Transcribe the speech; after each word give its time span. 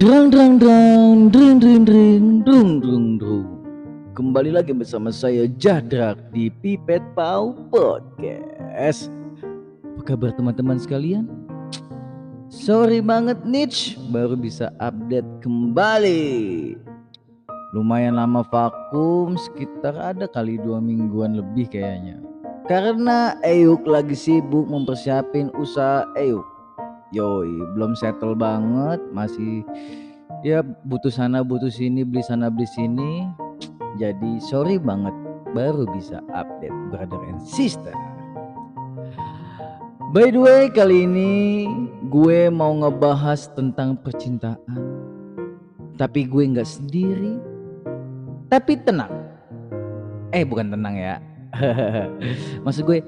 Drang 0.00 0.32
drang 0.32 0.56
drang 0.56 1.28
dring 1.28 1.60
dring 1.60 1.84
dring 1.84 2.40
dung 2.40 2.80
dung 2.80 3.20
dung. 3.20 3.44
Kembali 4.16 4.48
lagi 4.48 4.72
bersama 4.72 5.12
saya 5.12 5.44
Jadrak 5.60 6.16
di 6.32 6.48
Pipet 6.48 7.04
Pau 7.12 7.52
Podcast. 7.68 9.12
Apa 9.84 10.00
kabar 10.00 10.32
teman-teman 10.32 10.80
sekalian? 10.80 11.28
Sorry 12.48 13.04
banget 13.04 13.44
Nich, 13.44 14.00
baru 14.08 14.40
bisa 14.40 14.72
update 14.80 15.28
kembali. 15.44 16.80
Lumayan 17.76 18.16
lama 18.16 18.40
vakum, 18.48 19.36
sekitar 19.36 20.00
ada 20.00 20.24
kali 20.24 20.56
dua 20.64 20.80
mingguan 20.80 21.36
lebih 21.36 21.68
kayaknya. 21.68 22.24
Karena 22.64 23.36
Eyuk 23.44 23.84
lagi 23.84 24.16
sibuk 24.16 24.64
mempersiapin 24.64 25.52
usaha 25.60 26.08
Eyuk. 26.16 26.49
Yoi, 27.10 27.50
belum 27.74 27.98
settle 27.98 28.38
banget, 28.38 29.02
masih 29.10 29.66
ya 30.46 30.62
butuh 30.62 31.10
sana 31.10 31.42
butuh 31.42 31.66
sini, 31.66 32.06
beli 32.06 32.22
sana 32.22 32.46
beli 32.46 32.70
sini. 32.70 33.26
Jadi 33.98 34.38
sorry 34.38 34.78
banget, 34.78 35.10
baru 35.50 35.90
bisa 35.90 36.22
update 36.30 36.74
brother 36.94 37.18
and 37.26 37.42
sister. 37.42 37.90
By 40.14 40.30
the 40.30 40.38
way, 40.38 40.62
kali 40.70 41.06
ini 41.06 41.66
gue 42.10 42.46
mau 42.46 42.70
ngebahas 42.78 43.50
tentang 43.58 43.98
percintaan. 43.98 44.82
Tapi 45.98 46.30
gue 46.30 46.46
nggak 46.46 46.66
sendiri. 46.66 47.34
Tapi 48.50 48.78
tenang. 48.86 49.10
Eh, 50.30 50.46
bukan 50.46 50.74
tenang 50.74 50.94
ya. 50.94 51.18
Maksud 52.66 52.86
gue, 52.86 53.02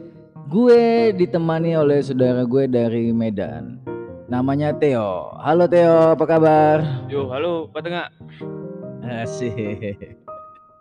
gue 0.51 0.83
ditemani 1.15 1.79
oleh 1.79 2.03
saudara 2.03 2.43
gue 2.47 2.67
dari 2.67 3.15
Medan. 3.15 3.92
Namanya 4.33 4.73
Theo. 4.73 5.37
Halo 5.45 5.69
Theo, 5.69 6.17
apa 6.17 6.25
kabar? 6.25 7.05
Yo, 7.05 7.29
halo, 7.29 7.69
Pak 7.69 7.85
Tengah. 7.85 8.09
Asik. 9.05 10.17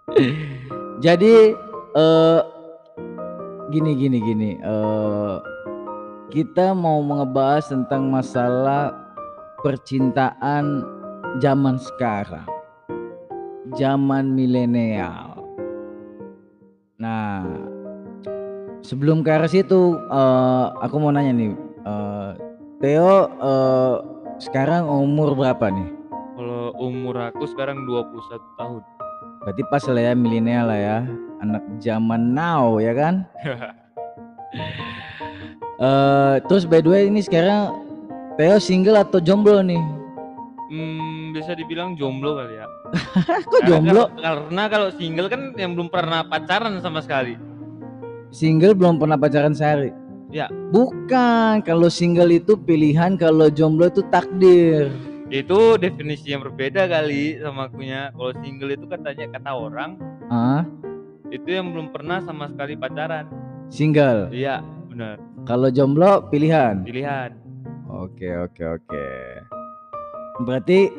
Jadi 1.03 1.51
eh 1.91 2.41
gini 3.75 3.91
gini 3.99 4.17
gini 4.23 4.49
eh 4.55 5.35
kita 6.31 6.71
mau 6.71 7.03
ngebahas 7.03 7.67
tentang 7.67 8.07
masalah 8.07 8.95
percintaan 9.59 10.87
zaman 11.43 11.75
sekarang. 11.75 12.47
Zaman 13.75 14.31
milenial. 14.31 15.43
Nah, 17.03 17.43
sebelum 18.79 19.27
ke 19.27 19.29
arah 19.35 19.51
situ 19.51 19.99
eh 20.07 20.65
aku 20.79 20.95
mau 21.03 21.11
nanya 21.11 21.35
nih 21.35 21.51
eh 21.83 22.50
Theo 22.81 23.09
eh 23.29 23.95
sekarang 24.41 24.89
umur 24.89 25.37
berapa 25.37 25.69
nih? 25.69 25.89
Kalau 26.33 26.73
umur 26.75 27.15
aku 27.23 27.45
sekarang 27.45 27.85
21 27.85 28.09
tahun. 28.57 28.81
Berarti 29.41 29.63
pas 29.67 29.83
lah 29.85 30.03
ya 30.03 30.13
milenial 30.13 30.65
lah 30.65 30.79
ya, 30.79 30.97
anak 31.39 31.61
zaman 31.77 32.33
now 32.33 32.77
ya 32.77 32.93
kan? 32.93 33.15
Eh 35.81 36.35
terus 36.45 36.61
by 36.61 36.77
the 36.77 36.85
way 36.87 37.09
ini 37.09 37.25
sekarang 37.25 37.73
Theo 38.37 38.57
single 38.57 38.93
atau 38.95 39.17
jomblo 39.17 39.59
nih? 39.59 39.81
Hmm, 40.69 41.33
bisa 41.33 41.57
dibilang 41.57 41.97
jomblo 41.97 42.37
kali 42.37 42.53
ya. 42.53 42.69
Kok 43.49 43.49
Karena 43.49 43.67
jomblo? 43.67 44.01
kalau- 44.05 44.13
Karena 44.15 44.63
kalau 44.69 44.87
single 44.93 45.25
kan 45.25 45.41
yang 45.57 45.73
belum 45.73 45.89
pernah 45.89 46.21
pacaran 46.21 46.77
sama 46.79 47.01
sekali. 47.01 47.33
Single 48.29 48.77
belum 48.77 48.95
pernah 48.95 49.17
pacaran 49.17 49.51
sehari? 49.51 49.89
Ya. 50.31 50.47
Bukan, 50.71 51.59
kalau 51.61 51.91
single 51.91 52.31
itu 52.31 52.55
pilihan, 52.55 53.19
kalau 53.19 53.51
jomblo 53.51 53.85
itu 53.85 53.99
takdir. 54.07 54.87
Itu 55.27 55.75
definisi 55.75 56.31
yang 56.31 56.41
berbeda 56.41 56.87
kali 56.87 57.35
sama 57.37 57.67
akunya. 57.67 58.11
Kalau 58.11 58.31
single 58.39 58.71
itu 58.71 58.85
katanya 58.85 59.25
kata 59.29 59.51
orang 59.51 59.91
Ah, 60.27 60.63
itu 61.27 61.47
yang 61.47 61.71
belum 61.71 61.91
pernah 61.91 62.19
sama 62.21 62.47
sekali 62.47 62.75
pacaran. 62.75 63.27
single. 63.67 64.27
Iya, 64.31 64.59
benar. 64.87 65.19
Kalau 65.43 65.67
jomblo 65.67 66.27
pilihan. 66.27 66.83
Pilihan. 66.83 67.31
Oke, 67.87 68.27
oke, 68.37 68.63
oke. 68.79 69.05
Berarti 70.41 70.91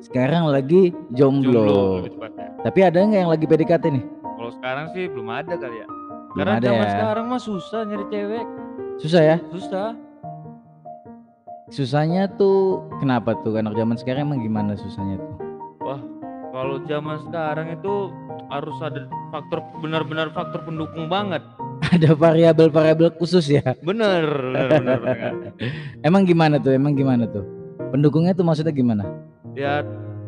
sekarang 0.00 0.44
lagi 0.46 0.92
jomblo. 1.10 2.04
Jomblo. 2.04 2.28
Tapi 2.60 2.80
ada 2.80 2.96
nggak 2.96 3.16
yang 3.18 3.32
lagi 3.32 3.44
PDKT 3.44 3.84
nih? 3.90 4.04
Kalau 4.34 4.52
sekarang 4.54 4.86
sih 4.92 5.08
belum 5.08 5.28
ada 5.28 5.52
kali 5.54 5.76
ya. 5.76 5.88
Belum 5.88 6.36
Karena 6.36 6.52
ada 6.54 6.66
zaman 6.66 6.80
ya. 6.82 6.90
sekarang 6.90 7.24
mah 7.28 7.40
susah 7.42 7.80
nyari 7.84 8.04
cewek. 8.08 8.44
Susah 9.02 9.22
ya? 9.22 9.36
Susah. 9.50 9.98
Susahnya 11.72 12.30
tuh 12.38 12.86
kenapa 13.02 13.34
tuh 13.42 13.58
anak 13.58 13.74
zaman 13.74 13.98
sekarang 13.98 14.30
emang 14.30 14.40
gimana 14.44 14.78
susahnya 14.78 15.18
tuh? 15.18 15.36
Wah, 15.82 16.00
kalau 16.54 16.78
zaman 16.86 17.18
sekarang 17.26 17.74
itu 17.74 18.14
harus 18.52 18.76
ada 18.78 19.10
faktor 19.34 19.64
benar-benar 19.82 20.30
faktor 20.30 20.62
pendukung 20.62 21.10
banget. 21.10 21.42
Ada 21.94 22.14
variabel-variabel 22.16 23.18
khusus 23.18 23.50
ya? 23.50 23.74
Bener, 23.82 24.24
bener, 24.24 24.68
bener. 24.78 25.00
Emang 26.06 26.22
gimana 26.24 26.56
tuh? 26.56 26.72
Emang 26.72 26.94
gimana 26.94 27.26
tuh? 27.28 27.44
Pendukungnya 27.90 28.32
tuh 28.32 28.46
maksudnya 28.46 28.72
gimana? 28.72 29.04
Ya 29.52 29.82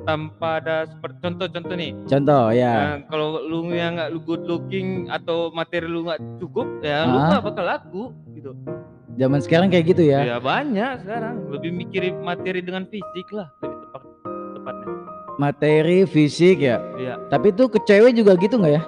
tanpa 0.07 0.63
ada 0.63 0.87
seperti 0.87 1.17
contoh-contoh 1.21 1.75
nih. 1.75 1.93
Contoh 2.07 2.45
ya. 2.55 2.73
Nah, 2.73 2.97
kalau 3.11 3.43
lu 3.43 3.75
yang 3.75 3.99
nggak 3.99 4.15
lu 4.15 4.23
good 4.23 4.47
looking 4.47 5.11
atau 5.11 5.51
materi 5.51 5.91
lu 5.91 6.07
nggak 6.07 6.23
cukup, 6.39 6.67
ya 6.81 7.05
lu 7.05 7.19
Ah. 7.19 7.27
nggak 7.35 7.43
bakal 7.43 7.65
laku 7.67 8.05
gitu. 8.33 8.55
Zaman 9.19 9.41
sekarang 9.43 9.69
kayak 9.69 9.97
gitu 9.97 10.03
ya. 10.07 10.23
Ya 10.23 10.39
banyak 10.39 11.03
sekarang 11.03 11.51
lebih 11.51 11.75
mikirin 11.75 12.23
materi 12.23 12.63
dengan 12.63 12.87
fisik 12.87 13.27
lah 13.35 13.51
lebih 13.61 13.79
tepat 13.83 14.03
tepatnya. 14.55 14.89
Materi, 15.37 15.99
fisik 16.09 16.63
ya. 16.63 16.79
Iya. 16.97 17.19
Tapi 17.29 17.53
tuh 17.53 17.67
ke 17.69 17.83
cewek 17.85 18.15
juga 18.17 18.39
gitu 18.39 18.57
nggak 18.57 18.75
ya? 18.79 18.83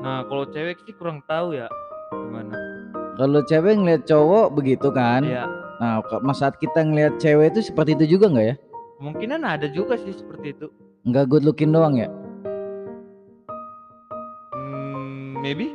Nah, 0.00 0.24
kalau 0.30 0.48
cewek 0.48 0.80
sih 0.86 0.94
kurang 0.96 1.20
tahu 1.28 1.52
ya 1.58 1.68
gimana. 2.14 2.56
Kalau 3.20 3.40
cewek 3.44 3.74
ngeliat 3.76 4.02
cowok 4.08 4.46
begitu 4.56 4.88
kan? 4.94 5.26
Iya. 5.26 5.44
Nah, 5.80 6.04
saat 6.36 6.60
kita 6.60 6.84
ngeliat 6.84 7.16
cewek 7.16 7.56
itu 7.56 7.72
seperti 7.72 7.96
itu 7.96 8.16
juga 8.16 8.28
nggak 8.32 8.46
ya? 8.46 8.56
Kemungkinan 9.00 9.40
ada 9.48 9.64
juga 9.72 9.96
sih 9.96 10.12
seperti 10.12 10.52
itu. 10.52 10.68
Nggak 11.08 11.24
good 11.32 11.44
looking 11.48 11.72
doang 11.72 11.96
ya? 11.96 12.12
Hmm, 14.52 15.40
maybe. 15.40 15.72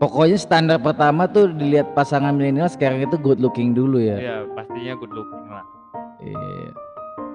Pokoknya 0.00 0.40
standar 0.40 0.80
pertama 0.80 1.28
tuh 1.28 1.52
dilihat 1.52 1.92
pasangan 1.92 2.32
milenial 2.32 2.72
sekarang 2.72 3.04
itu 3.04 3.20
good 3.20 3.36
looking 3.36 3.76
dulu 3.76 4.00
ya. 4.00 4.16
Ya 4.16 4.36
pastinya 4.56 4.96
good 4.96 5.12
looking 5.12 5.44
lah. 5.52 5.64
Iya. 6.24 6.72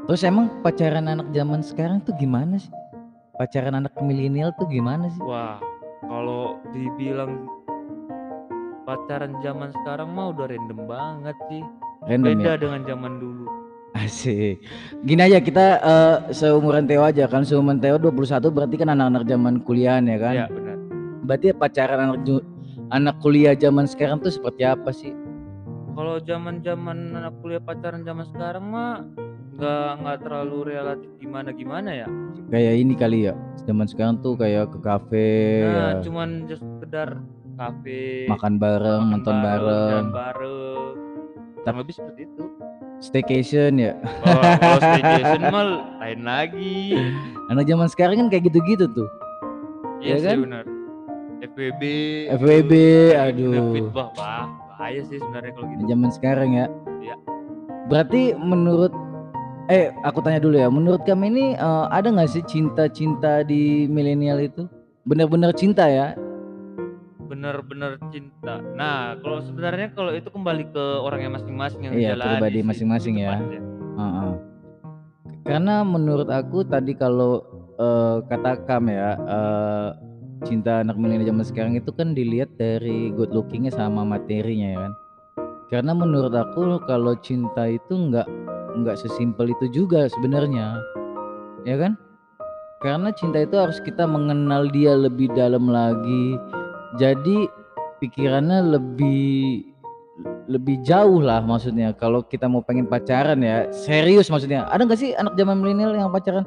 Terus 0.10 0.22
emang 0.26 0.50
pacaran 0.66 1.06
anak 1.06 1.30
zaman 1.30 1.62
sekarang 1.62 2.02
tuh 2.02 2.18
gimana 2.18 2.58
sih? 2.58 2.74
Pacaran 3.38 3.78
anak 3.78 3.94
milenial 4.02 4.50
tuh 4.58 4.66
gimana 4.66 5.14
sih? 5.14 5.22
Wah, 5.22 5.62
kalau 6.10 6.58
dibilang 6.74 7.46
pacaran 8.90 9.38
zaman 9.46 9.70
sekarang 9.78 10.10
mah 10.10 10.34
udah 10.34 10.50
random 10.50 10.90
banget 10.90 11.38
sih. 11.54 11.62
Random 12.10 12.34
Beda 12.34 12.58
ya? 12.58 12.62
dengan 12.62 12.82
zaman 12.90 13.14
dulu. 13.22 13.41
Asik. 14.02 14.58
Gini 15.06 15.22
aja 15.22 15.38
kita 15.38 15.66
eh, 15.78 16.18
seumuran 16.34 16.90
Theo 16.90 17.06
aja 17.06 17.30
kan 17.30 17.46
seumuran 17.46 17.78
Theo 17.78 18.02
21 18.02 18.50
berarti 18.50 18.76
kan 18.82 18.90
anak-anak 18.90 19.24
zaman 19.30 19.62
kuliahan 19.62 20.10
ya 20.10 20.18
kan? 20.18 20.36
Iya, 20.36 20.46
benar. 20.50 20.78
Berarti 21.22 21.48
pacaran 21.54 22.00
anak 22.10 22.42
anak 22.90 23.16
kuliah 23.22 23.54
zaman 23.54 23.86
sekarang 23.86 24.18
tuh 24.20 24.34
seperti 24.34 24.66
apa 24.66 24.90
sih? 24.90 25.14
Kalau 25.94 26.18
zaman-zaman 26.24 27.14
anak 27.14 27.38
kuliah 27.46 27.62
pacaran 27.62 28.02
zaman 28.02 28.26
sekarang 28.34 28.66
mah 28.74 29.06
nggak 29.62 29.92
nggak 30.02 30.18
terlalu 30.26 30.58
relatif 30.74 31.10
gimana 31.22 31.50
gimana 31.54 31.90
ya. 31.94 32.08
Kayak 32.50 32.74
ini 32.82 32.94
kali 32.98 33.20
ya. 33.30 33.34
Zaman 33.70 33.86
sekarang 33.86 34.18
tuh 34.26 34.34
kayak 34.34 34.74
ke 34.74 34.80
kafe, 34.82 35.30
Nah, 35.62 36.02
ya, 36.02 36.02
cuman 36.02 36.50
just 36.50 36.66
sekedar 36.66 37.22
kafe, 37.54 38.26
makan 38.26 38.58
bareng, 38.58 39.02
makan 39.06 39.12
nonton 39.14 39.36
bareng, 39.38 40.06
bareng. 40.10 40.90
Kurang 41.62 41.78
lebih 41.86 41.94
seperti 41.94 42.26
itu. 42.26 42.44
Staycation 43.02 43.82
ya. 43.82 43.94
Oh, 44.24 44.42
kalau 44.62 44.80
staycation 44.88 45.42
mah 45.50 45.66
lain 46.00 46.22
lagi. 46.22 46.96
Anak 47.50 47.66
zaman 47.68 47.88
sekarang 47.90 48.16
kan 48.22 48.28
kayak 48.30 48.48
gitu-gitu 48.48 48.86
tuh. 48.88 49.10
Iya 50.00 50.16
Ya 50.16 50.18
sih 50.18 50.28
kan? 50.30 50.38
benar. 50.46 50.64
FWB. 51.42 51.82
FWB, 52.38 52.72
aduh. 53.18 53.50
benefit, 53.74 53.86
wah, 53.98 54.46
bahaya 54.72 55.02
sih 55.10 55.18
sebenarnya 55.18 55.52
kalau 55.58 55.68
gitu. 55.74 55.82
Zaman 55.90 56.10
sekarang 56.14 56.50
ya. 56.54 56.66
Iya. 57.02 57.16
Berarti 57.90 58.22
menurut 58.38 58.94
eh 59.68 59.90
aku 60.06 60.22
tanya 60.22 60.38
dulu 60.38 60.56
ya, 60.62 60.70
menurut 60.70 61.02
kamu 61.02 61.34
ini 61.34 61.46
eh, 61.58 61.86
ada 61.90 62.14
nggak 62.14 62.30
sih 62.30 62.46
cinta-cinta 62.46 63.42
di 63.42 63.90
milenial 63.90 64.38
itu? 64.38 64.70
Bener-bener 65.02 65.50
cinta 65.58 65.90
ya? 65.90 66.14
Bener-bener 67.32 67.96
cinta. 68.12 68.60
Nah, 68.76 69.16
kalau 69.24 69.40
sebenarnya 69.40 69.96
kalau 69.96 70.12
itu 70.12 70.28
kembali 70.28 70.68
ke 70.76 70.86
orangnya 71.00 71.40
masing-masing 71.40 71.82
yang 71.88 71.94
Iya, 71.96 72.14
pribadi 72.20 72.60
masing-masing 72.60 73.16
ya. 73.24 73.40
tepatnya. 73.40 73.62
Heeh. 73.96 74.34
Karena 75.48 75.76
menurut 75.88 76.28
aku 76.28 76.68
tadi 76.68 76.92
kalau 76.92 77.40
eh, 77.80 78.18
kata 78.28 78.68
Kam 78.68 78.92
ya, 78.92 79.16
eh, 79.16 79.90
cinta 80.44 80.84
anak 80.84 81.00
milenial 81.00 81.32
zaman 81.32 81.48
sekarang 81.48 81.74
itu 81.80 81.90
kan 81.96 82.12
dilihat 82.12 82.52
dari 82.60 83.16
good 83.16 83.32
lookingnya 83.32 83.72
sama 83.72 84.04
materinya 84.04 84.68
ya 84.76 84.80
kan. 84.84 84.94
Karena 85.72 85.96
menurut 85.96 86.36
aku 86.36 86.84
kalau 86.84 87.16
cinta 87.24 87.64
itu 87.72 87.96
nggak 87.96 88.28
nggak 88.76 88.98
sesimpel 89.00 89.52
itu 89.52 89.68
juga 89.72 90.08
sebenarnya 90.08 90.80
ya 91.68 91.76
kan 91.78 91.94
karena 92.82 93.14
cinta 93.14 93.44
itu 93.46 93.56
harus 93.60 93.78
kita 93.84 94.10
mengenal 94.10 94.66
dia 94.74 94.98
lebih 94.98 95.30
dalam 95.38 95.70
lagi 95.70 96.40
jadi 96.96 97.48
pikirannya 97.98 98.60
lebih 98.74 99.70
lebih 100.46 100.84
jauh 100.84 101.24
lah 101.24 101.40
maksudnya 101.40 101.96
kalau 101.96 102.22
kita 102.22 102.46
mau 102.46 102.62
pengen 102.62 102.86
pacaran 102.86 103.40
ya 103.40 103.70
serius 103.72 104.28
maksudnya 104.28 104.68
ada 104.68 104.84
nggak 104.84 105.00
sih 105.00 105.16
anak 105.16 105.34
zaman 105.34 105.58
milenial 105.58 105.94
yang 105.94 106.12
pacaran 106.12 106.44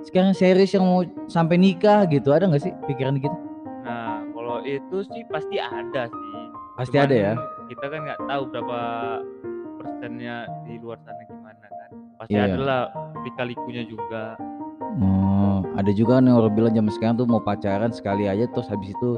sekarang 0.00 0.32
serius 0.32 0.72
yang 0.72 0.86
mau 0.86 1.02
sampai 1.26 1.58
nikah 1.58 2.06
gitu 2.06 2.30
ada 2.30 2.46
nggak 2.46 2.62
sih 2.62 2.72
pikiran 2.86 3.18
gitu 3.18 3.34
Nah, 3.82 4.20
kalau 4.36 4.60
itu 4.68 5.00
sih 5.08 5.24
pasti 5.32 5.56
ada 5.56 6.06
sih. 6.06 6.40
pasti 6.76 6.92
Cuman 6.92 7.08
ada 7.08 7.16
ya 7.16 7.32
Kita 7.66 7.84
kan 7.88 8.00
nggak 8.04 8.20
tahu 8.20 8.42
berapa 8.52 8.80
persennya 9.76 10.36
di 10.64 10.76
luar 10.76 11.00
sana 11.02 11.22
gimana 11.24 11.64
kan. 11.64 11.90
Pasti 12.16 12.36
Iya. 12.36 12.44
ada 12.48 12.60
lah 12.60 12.82
lika-likunya 13.24 13.88
juga. 13.88 14.36
Oh, 15.00 15.64
ada 15.72 15.88
juga 15.88 16.20
yang 16.20 16.36
orang 16.36 16.52
bilang 16.52 16.72
zaman 16.72 16.92
sekarang 16.92 17.16
tuh 17.16 17.24
mau 17.24 17.40
pacaran 17.40 17.92
sekali 17.92 18.28
aja 18.28 18.44
terus 18.46 18.68
habis 18.68 18.92
itu 18.92 19.10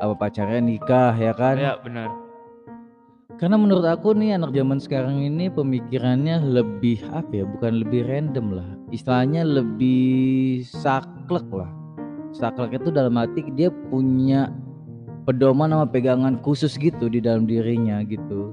apa 0.00 0.14
pacarnya 0.16 0.58
nikah 0.58 1.12
ya 1.14 1.32
kan 1.36 1.56
Ya 1.60 1.76
benar. 1.78 2.08
Karena 3.36 3.56
menurut 3.56 3.88
aku 3.88 4.12
nih 4.12 4.36
anak 4.36 4.52
zaman 4.52 4.76
sekarang 4.76 5.16
ini 5.24 5.48
pemikirannya 5.48 6.44
lebih 6.44 7.00
apa 7.08 7.40
ya, 7.40 7.44
bukan 7.48 7.80
lebih 7.80 8.04
random 8.04 8.52
lah. 8.52 8.68
Istilahnya 8.92 9.48
lebih 9.48 10.60
saklek 10.60 11.48
lah. 11.48 11.72
Saklek 12.36 12.76
itu 12.76 12.92
dalam 12.92 13.16
arti 13.16 13.40
dia 13.56 13.72
punya 13.88 14.52
pedoman 15.24 15.72
sama 15.72 15.88
pegangan 15.88 16.36
khusus 16.44 16.76
gitu 16.76 17.08
di 17.08 17.24
dalam 17.24 17.48
dirinya 17.48 18.04
gitu. 18.04 18.52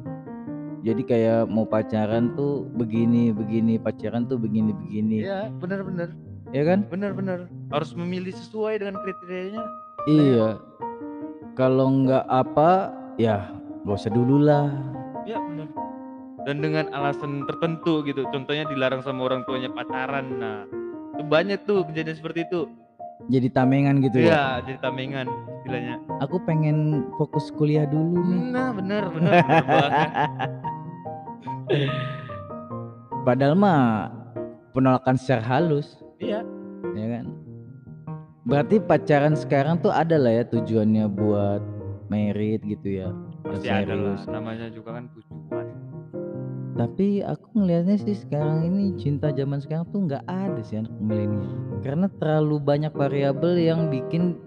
Jadi 0.88 1.04
kayak 1.04 1.52
mau 1.52 1.68
pacaran 1.68 2.32
tuh 2.40 2.64
begini 2.80 3.36
begini, 3.36 3.76
pacaran 3.76 4.24
tuh 4.24 4.40
begini 4.40 4.72
begini, 4.72 5.28
Iya, 5.28 5.52
benar-benar. 5.60 6.16
ya 6.56 6.64
kan? 6.64 6.88
Benar-benar. 6.88 7.52
Harus 7.76 7.92
memilih 7.92 8.32
sesuai 8.32 8.80
dengan 8.80 8.96
kriterianya. 9.04 9.64
Iya. 10.08 10.50
Kalau 11.57 11.89
nggak 11.89 12.30
apa, 12.30 12.94
ya 13.18 13.50
gak 13.81 13.98
usah 13.98 14.13
dulu 14.13 14.45
lah. 14.45 14.69
Ya 15.25 15.42
benar. 15.42 15.65
Dan 16.45 16.62
dengan 16.62 16.86
alasan 16.94 17.50
tertentu 17.50 18.06
gitu. 18.06 18.30
Contohnya 18.30 18.69
dilarang 18.69 19.01
sama 19.01 19.25
orang 19.25 19.42
tuanya 19.50 19.74
pacaran. 19.74 20.38
Nah, 20.38 20.69
itu 21.18 21.25
banyak 21.25 21.65
tuh 21.65 21.81
kejadian 21.89 22.13
seperti 22.13 22.45
itu. 22.45 22.69
Jadi 23.25 23.50
tamengan 23.50 23.98
gitu 24.06 24.21
ya. 24.21 24.30
Iya, 24.30 24.44
jadi 24.69 24.77
tamengan 24.86 25.25
istilahnya. 25.57 25.98
Aku 26.21 26.38
pengen 26.45 27.09
fokus 27.18 27.50
kuliah 27.57 27.89
dulu 27.89 28.21
nih. 28.21 28.53
Nah, 28.53 28.69
benar, 28.77 29.10
benar, 29.10 29.33
banget. 29.42 29.92
Padahal 33.25 33.57
mah 33.57 34.13
penolakan 34.77 35.18
secara 35.18 35.42
halus, 35.57 35.98
ya? 35.98 36.06
Berarti 38.48 38.80
pacaran 38.80 39.36
sekarang 39.36 39.84
tuh 39.84 39.92
ada 39.92 40.16
lah 40.16 40.40
ya 40.40 40.44
tujuannya 40.48 41.12
buat 41.12 41.60
merit 42.08 42.64
gitu 42.64 43.04
ya. 43.04 43.12
pasti 43.44 43.68
ada 43.68 43.92
lah. 43.92 44.16
Namanya 44.28 44.72
juga 44.72 44.96
kan 44.96 45.12
tujuan. 45.12 45.68
Tapi 46.80 47.28
aku 47.28 47.48
ngelihatnya 47.60 48.00
sih 48.00 48.16
sekarang 48.16 48.64
ini 48.72 48.96
cinta 48.96 49.36
zaman 49.36 49.60
sekarang 49.60 49.84
tuh 49.92 50.08
nggak 50.08 50.24
ada 50.32 50.62
sih 50.64 50.80
anak 50.80 50.96
milenial. 51.04 51.52
Karena 51.84 52.08
terlalu 52.24 52.64
banyak 52.64 52.94
variabel 52.96 53.60
yang 53.60 53.92
bikin 53.92 54.40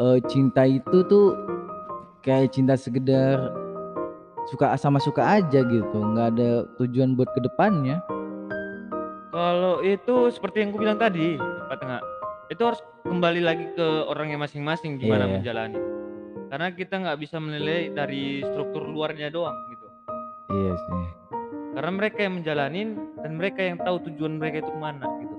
eh, 0.00 0.18
cinta 0.32 0.64
itu 0.64 1.04
tuh 1.04 1.36
kayak 2.24 2.48
cinta 2.56 2.80
sekedar 2.80 3.52
suka 4.48 4.72
sama 4.80 4.96
suka 4.96 5.20
aja 5.20 5.60
gitu, 5.60 5.98
nggak 6.00 6.28
ada 6.32 6.64
tujuan 6.80 7.12
buat 7.12 7.28
ke 7.36 7.44
depannya. 7.44 8.00
Kalau 9.28 9.84
itu 9.84 10.32
seperti 10.32 10.64
yang 10.64 10.72
aku 10.72 10.80
bilang 10.80 10.96
tadi, 10.96 11.36
Pak 11.68 11.76
Tengah, 11.84 12.00
itu 12.48 12.62
harus 12.62 12.80
kembali 13.02 13.40
lagi 13.40 13.66
ke 13.72 13.86
orangnya 14.04 14.38
masing-masing 14.38 14.96
gimana 14.96 15.24
Iya. 15.24 15.32
menjalani. 15.36 15.80
Karena 16.48 16.66
kita 16.70 16.94
nggak 16.96 17.18
bisa 17.18 17.36
menilai 17.36 17.92
dari 17.92 18.40
struktur 18.42 18.84
luarnya 18.84 19.28
doang 19.28 19.52
gitu. 19.68 19.86
Iya 20.50 20.74
sih. 20.74 21.04
Karena 21.70 21.90
mereka 21.92 22.18
yang 22.20 22.34
menjalanin 22.34 22.88
dan 23.16 23.30
mereka 23.34 23.60
yang 23.60 23.76
tahu 23.76 24.00
tujuan 24.02 24.34
mereka 24.34 24.62
itu 24.62 24.70
ke 24.70 24.78
mana 24.78 25.06
gitu. 25.18 25.36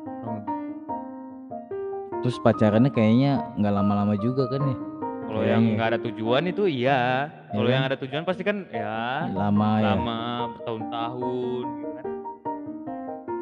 Terus 2.19 2.37
pacarannya 2.37 2.91
kayaknya 2.91 3.31
nggak 3.55 3.73
lama-lama 3.73 4.13
juga 4.15 4.45
kan 4.45 4.61
ya? 4.61 4.77
Kalau 5.23 5.41
yang 5.41 5.61
Kayaknya. 5.61 5.73
nggak 5.73 5.87
ada 5.87 5.99
tujuan 6.03 6.43
itu 6.45 6.63
iya. 6.65 7.01
Kalau 7.49 7.65
Iya. 7.65 7.73
yang 7.73 7.83
ada 7.85 7.97
tujuan 7.97 8.23
pasti 8.23 8.43
kan 8.43 8.57
ya 8.67 9.29
Lama 9.29 9.69
ya. 9.77 9.85
lama 9.93 10.19
bertahun-tahun 10.53 11.65
gitu 11.71 11.89
kan. 11.91 12.05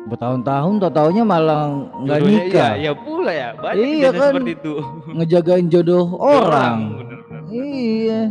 Bertahun-tahun 0.07 0.73
tau 0.79 0.91
taunya 0.91 1.23
malah 1.23 1.67
nggak 1.99 2.19
nikah. 2.23 2.71
Iya, 2.73 2.79
iya 2.79 2.91
pula 2.95 3.31
ya. 3.31 3.49
Banyak 3.53 3.75
Iya 3.77 4.09
kan. 4.11 4.31
seperti 4.33 4.51
itu. 4.55 4.73
Ngejagain 5.11 5.67
jodoh 5.67 6.05
orang. 6.15 6.77
bener-bener. 6.95 7.41
Iya. 7.51 8.21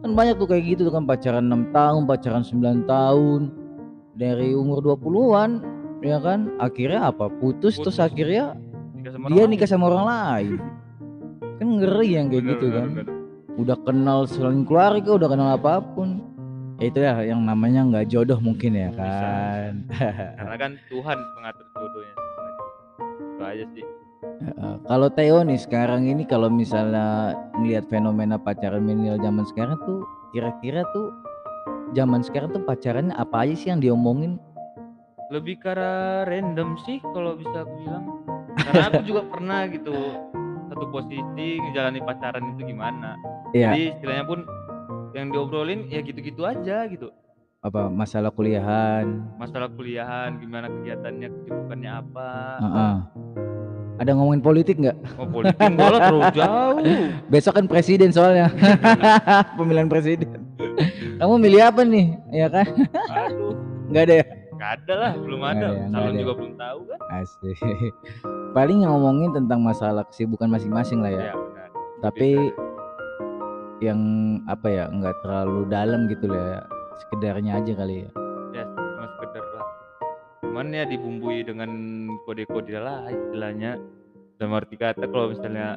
Kan 0.00 0.10
banyak 0.12 0.34
tuh 0.36 0.48
kayak 0.48 0.64
gitu 0.66 0.80
tuh 0.88 0.94
kan 0.94 1.04
pacaran 1.04 1.44
6 1.44 1.68
tahun, 1.70 2.00
pacaran 2.04 2.42
9 2.42 2.84
tahun. 2.84 3.40
Dari 4.16 4.56
umur 4.56 4.80
20-an 4.80 5.60
ya 6.00 6.16
kan 6.16 6.48
akhirnya 6.56 7.10
apa 7.10 7.28
putus, 7.28 7.76
terus 7.76 7.96
Putus. 7.96 8.00
akhirnya 8.00 8.56
Nikah 8.94 9.12
sama 9.12 9.26
dia 9.28 9.44
nikah 9.44 9.68
sama 9.68 9.84
orang 9.86 10.04
lain 10.06 10.52
kan 11.56 11.68
ngeri 11.80 12.08
yang 12.10 12.26
kayak 12.28 12.42
Bener, 12.42 12.52
gitu 12.52 12.66
bener, 12.68 12.76
kan 12.76 12.88
bener. 12.92 13.06
udah 13.56 13.76
kenal 13.82 14.18
selain 14.24 14.62
keluarga 14.62 15.10
udah 15.16 15.28
kenal 15.28 15.48
apa 15.52 15.80
pun 15.82 16.20
ya 16.76 16.84
itu 16.92 16.98
ya 17.00 17.14
yang 17.24 17.40
namanya 17.42 17.80
nggak 17.88 18.06
jodoh 18.12 18.36
mungkin 18.38 18.76
ya 18.76 18.88
Bisa. 18.92 19.00
kan 19.00 19.72
Karena 20.38 20.56
kan 20.60 20.72
Tuhan 20.92 21.18
mengatur 21.40 21.66
jodohnya. 21.72 22.14
Itu 23.36 23.42
aja 23.44 23.64
sih. 23.72 23.84
Kalau 24.84 25.08
Theo 25.12 25.40
nih 25.44 25.60
sekarang 25.60 26.08
ini 26.08 26.24
kalau 26.28 26.48
misalnya 26.48 27.36
ngelihat 27.56 27.88
fenomena 27.88 28.36
pacaran 28.36 28.84
milenial 28.84 29.16
zaman 29.20 29.44
sekarang 29.48 29.76
tuh 29.84 30.04
kira-kira 30.32 30.84
tuh 30.92 31.12
zaman 31.92 32.20
sekarang 32.20 32.52
tuh 32.52 32.60
pacarannya 32.64 33.16
apa 33.16 33.46
aja 33.48 33.54
sih 33.56 33.68
yang 33.72 33.80
diomongin 33.80 34.36
Lebih 35.26 35.58
ke 35.58 35.74
arah 35.74 36.22
random 36.22 36.78
sih 36.86 37.02
kalau 37.02 37.34
bisa 37.34 37.66
aku 37.66 37.72
bilang. 37.82 38.04
Karena 38.62 38.84
aku 38.94 39.02
juga 39.02 39.22
pernah 39.32 39.66
gitu 39.66 39.96
satu 40.70 40.86
posisi 40.92 41.46
ngejalani 41.58 42.00
pacaran 42.04 42.44
itu 42.54 42.62
gimana. 42.68 43.18
Iya. 43.50 43.74
Jadi 43.74 43.82
istilahnya 43.96 44.24
pun 44.28 44.40
yang 45.16 45.28
diobrolin 45.28 45.88
ya 45.88 46.00
gitu-gitu 46.00 46.42
aja 46.42 46.84
gitu. 46.84 47.08
apa 47.58 47.88
masalah 47.88 48.28
kuliahan 48.28 49.24
Masalah 49.34 49.66
kuliahan, 49.68 50.36
gimana 50.36 50.68
kegiatannya, 50.70 51.28
kesibukannya 51.32 51.90
apa. 51.90 52.30
Heeh. 52.58 52.94
ada 53.96 54.10
ngomongin 54.12 54.38
politik 54.40 54.76
nggak 54.76 54.96
Oh 55.16 55.24
politik 55.26 55.56
lah 55.72 55.88
terlalu 56.04 56.20
jauh. 56.36 56.76
besok 57.26 57.56
kan 57.56 57.64
presiden 57.64 58.12
soalnya 58.12 58.52
pemilihan 59.58 59.88
presiden 59.88 60.36
kamu 61.16 61.34
milih 61.40 61.60
apa 61.64 61.80
nih 61.80 62.06
ya 62.30 62.46
kan 62.46 62.68
Aduh, 63.24 63.56
nggak 63.88 64.04
ada 64.04 64.14
ya 64.14 64.26
nggak 64.52 64.70
ada 64.74 64.94
lah, 64.94 65.12
belum 65.14 65.38
Nggak 65.38 65.52
ada. 65.52 65.66
ada, 65.66 65.68
nggak 65.68 65.92
Calon 65.92 66.08
ada. 66.08 66.18
juga 66.18 66.32
belum 66.32 66.52
tahu 66.56 66.80
kan. 66.86 66.98
Asik. 67.14 67.56
Paling 68.56 68.78
yang 68.80 68.92
ngomongin 68.94 69.30
tentang 69.30 69.60
masalah 69.60 70.00
kesibukan 70.02 70.48
masing-masing 70.48 71.04
lah 71.04 71.12
ya. 71.12 71.22
Ya, 71.22 71.34
benar. 71.36 71.68
Tapi 72.00 72.28
yang 73.78 74.00
apa 74.46 74.66
ya 74.66 74.84
nggak 74.88 75.16
terlalu 75.20 75.68
dalam 75.68 76.08
gitu 76.08 76.26
lah 76.26 76.44
ya. 76.50 76.60
Sekedarnya 76.96 77.52
aja 77.56 77.72
kali 77.74 77.96
ya. 77.98 78.10
ya 78.54 78.64
cuma 78.64 79.04
sekedar 79.12 79.44
lah 79.46 79.64
cuman 80.40 80.66
ya 80.70 80.84
dibumbui 80.86 81.44
dengan 81.44 81.68
kode-kode 82.24 82.72
lah 82.72 83.04
istilahnya 83.06 83.76
dalam 84.36 84.56
arti 84.56 84.74
kata 84.74 85.04
kalau 85.04 85.28
misalnya 85.28 85.76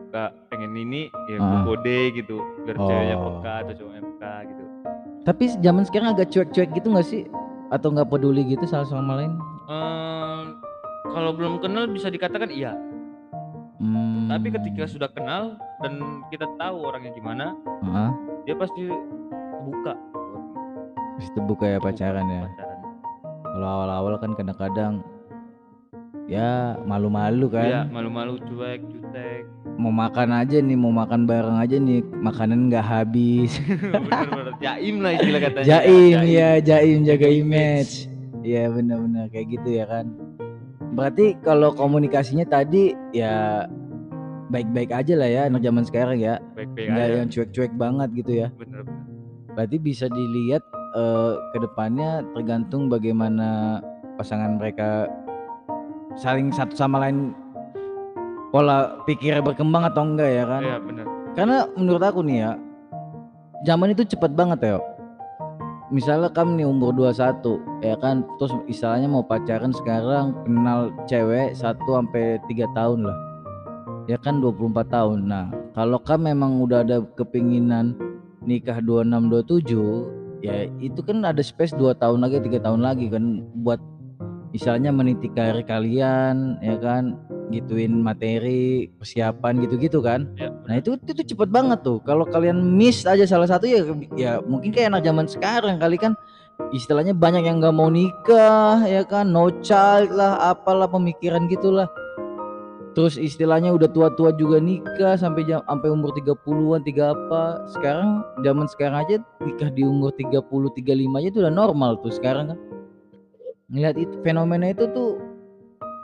suka 0.00 0.32
pengen 0.48 0.72
ini 0.74 1.00
ya 1.26 1.36
Ah. 1.36 1.68
kode 1.68 2.16
gitu 2.16 2.40
biar 2.64 2.76
ceweknya 2.78 3.16
Oh. 3.18 3.24
peka 3.36 3.54
atau 3.60 3.74
cowoknya 3.76 4.02
peka 4.08 4.32
gitu 4.46 4.64
Tapi 5.20 5.44
zaman 5.58 5.84
sekarang 5.84 6.08
agak 6.12 6.28
cuek-cuek 6.30 6.68
gitu 6.70 6.86
nggak 6.86 7.04
sih? 7.06 7.24
Atau 7.68 7.92
nggak 7.92 8.08
peduli 8.08 8.44
gitu 8.46 8.64
salah 8.64 8.84
sama 8.84 9.16
lain? 9.18 9.32
Ehm, 9.66 10.60
kalau 11.06 11.32
belum 11.32 11.60
kenal 11.60 11.84
bisa 11.86 12.08
dikatakan 12.08 12.48
iya 12.48 12.72
Hmm. 13.76 14.30
tapi 14.30 14.48
ketika 14.48 14.86
sudah 14.86 15.10
kenal 15.10 15.60
dan 15.84 16.24
kita 16.32 16.48
tahu 16.56 16.76
orangnya 16.88 17.12
gimana 17.12 17.52
Heeh. 17.84 18.10
dia 18.48 18.54
pasti 18.56 18.88
buka 19.68 19.92
Terus 21.14 21.30
terbuka 21.30 21.64
ya 21.70 21.78
pacaran 21.78 22.26
ya. 22.26 22.42
pacaran 22.48 22.78
Kalau 23.44 23.68
awal-awal 23.70 24.14
kan 24.18 24.30
kadang-kadang 24.34 24.92
ya 26.26 26.74
malu-malu 26.82 27.46
kan. 27.52 27.68
Iya, 27.68 27.82
malu-malu 27.86 28.40
cuek 28.42 28.80
jutek 28.90 29.44
Mau 29.78 29.90
makan 29.94 30.30
aja 30.34 30.58
nih, 30.58 30.78
mau 30.78 30.90
makan 30.90 31.26
bareng 31.26 31.58
aja 31.58 31.76
nih, 31.78 32.02
makanan 32.02 32.66
nggak 32.70 32.82
habis. 32.82 33.58
bener-bener 33.92 34.54
jaim 34.58 34.96
lah 35.02 35.12
istilah 35.18 35.40
katanya 35.42 35.66
Jaim 35.66 36.18
ya, 36.26 36.50
jaim 36.62 36.98
jaga 37.06 37.28
image. 37.30 38.06
Iya 38.42 38.70
benar-benar 38.70 39.30
kayak 39.30 39.46
gitu 39.54 39.68
ya 39.70 39.84
kan. 39.86 40.06
Berarti 40.94 41.34
kalau 41.42 41.74
komunikasinya 41.74 42.46
tadi 42.46 42.94
ya 43.10 43.66
baik-baik 44.54 44.90
aja 44.90 45.14
lah 45.14 45.26
ya 45.26 45.42
anak 45.44 45.60
zaman 45.60 45.82
sekarang 45.82 46.16
ya. 46.16 46.38
baik-baik 46.54 46.86
Nggak 46.86 47.04
aja 47.04 47.16
yang 47.16 47.28
cuek-cuek 47.28 47.72
banget 47.74 48.08
gitu 48.14 48.32
ya. 48.36 48.48
bener-bener 48.54 49.02
Berarti 49.50 49.76
bisa 49.78 50.06
dilihat 50.08 50.62
eh, 50.94 51.32
ke 51.50 51.58
depannya 51.58 52.10
tergantung 52.30 52.86
bagaimana 52.86 53.78
pasangan 54.14 54.54
mereka 54.54 55.10
saling 56.14 56.48
satu 56.48 56.72
sama 56.72 56.98
lain 57.00 57.34
pola 58.48 59.02
pikirnya 59.02 59.42
berkembang 59.42 59.82
atau 59.84 60.02
enggak 60.04 60.30
ya 60.32 60.44
kan 60.44 60.62
Iya 60.62 60.78
benar. 60.78 61.04
karena 61.34 61.56
menurut 61.74 61.98
aku 62.00 62.22
nih 62.22 62.38
ya 62.40 62.52
zaman 63.64 63.90
itu 63.90 64.06
cepet 64.06 64.30
banget 64.30 64.62
ya 64.64 64.78
misalnya 65.90 66.30
kamu 66.30 66.50
nih 66.56 66.66
umur 66.66 66.94
21 66.94 67.42
ya 67.80 67.94
kan 67.96 68.22
terus 68.38 68.54
istilahnya 68.64 69.06
mau 69.06 69.22
pacaran 69.22 69.70
sekarang 69.70 70.30
kenal 70.42 70.78
cewek 71.04 71.50
1 71.52 71.62
sampai 71.82 72.38
3 72.46 72.62
tahun 72.72 73.00
lah 73.04 73.18
ya 74.04 74.20
kan 74.20 74.40
24 74.40 74.88
tahun 74.88 75.18
nah 75.28 75.48
kalau 75.72 75.98
kamu 76.00 76.32
memang 76.34 76.60
udah 76.60 76.84
ada 76.84 77.00
kepinginan 77.16 77.96
nikah 78.44 78.78
26 78.80 79.32
27 79.64 80.44
ya 80.44 80.68
itu 80.78 81.00
kan 81.00 81.24
ada 81.24 81.40
space 81.40 81.72
2 81.76 81.96
tahun 81.96 82.20
lagi 82.20 82.40
3 82.44 82.60
tahun 82.60 82.80
lagi 82.84 83.08
kan 83.08 83.40
buat 83.64 83.80
misalnya 84.54 84.94
meniti 84.94 85.26
karir 85.32 85.64
kalian 85.66 86.60
ya 86.62 86.78
kan 86.78 87.18
gituin 87.50 88.00
materi 88.00 88.88
persiapan 88.96 89.60
gitu-gitu 89.66 90.00
kan 90.00 90.30
Ya, 90.38 90.48
Nah 90.64 90.80
itu 90.80 90.96
itu 91.04 91.34
cepet 91.34 91.48
banget 91.52 91.84
tuh. 91.84 92.00
Kalau 92.02 92.24
kalian 92.24 92.56
miss 92.56 93.04
aja 93.04 93.28
salah 93.28 93.44
satu 93.44 93.68
ya 93.68 93.84
ya 94.16 94.40
mungkin 94.40 94.72
kayak 94.72 94.94
anak 94.94 95.02
zaman 95.04 95.26
sekarang 95.28 95.76
kali 95.76 96.00
kan 96.00 96.16
istilahnya 96.72 97.12
banyak 97.12 97.44
yang 97.44 97.60
nggak 97.60 97.74
mau 97.74 97.90
nikah 97.90 98.80
ya 98.86 99.02
kan 99.04 99.28
no 99.28 99.50
child 99.60 100.14
lah 100.14 100.54
apalah 100.54 100.88
pemikiran 100.88 101.50
gitulah. 101.50 101.90
Terus 102.94 103.18
istilahnya 103.18 103.74
udah 103.74 103.90
tua-tua 103.90 104.30
juga 104.38 104.62
nikah 104.62 105.18
sampai 105.18 105.42
jam 105.42 105.58
sampai 105.66 105.90
umur 105.90 106.14
30-an 106.14 106.82
tiga 106.86 107.10
apa. 107.10 107.66
Sekarang 107.74 108.22
zaman 108.46 108.70
sekarang 108.70 108.98
aja 109.02 109.16
nikah 109.42 109.70
di 109.74 109.82
umur 109.82 110.14
30 110.14 110.38
35 110.46 111.18
aja 111.18 111.28
itu 111.28 111.38
udah 111.42 111.54
normal 111.54 111.98
tuh 111.98 112.14
sekarang 112.14 112.54
kan. 112.54 112.58
Ngeliat 113.66 113.98
itu 113.98 114.14
fenomena 114.22 114.70
itu 114.70 114.86
tuh 114.94 115.18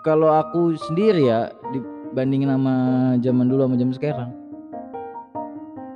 kalau 0.03 0.35
aku 0.35 0.75
sendiri 0.91 1.31
ya 1.31 1.55
dibandingin 1.71 2.51
sama 2.51 2.75
zaman 3.23 3.47
dulu 3.47 3.61
sama 3.69 3.77
zaman 3.79 3.95
sekarang 3.95 4.31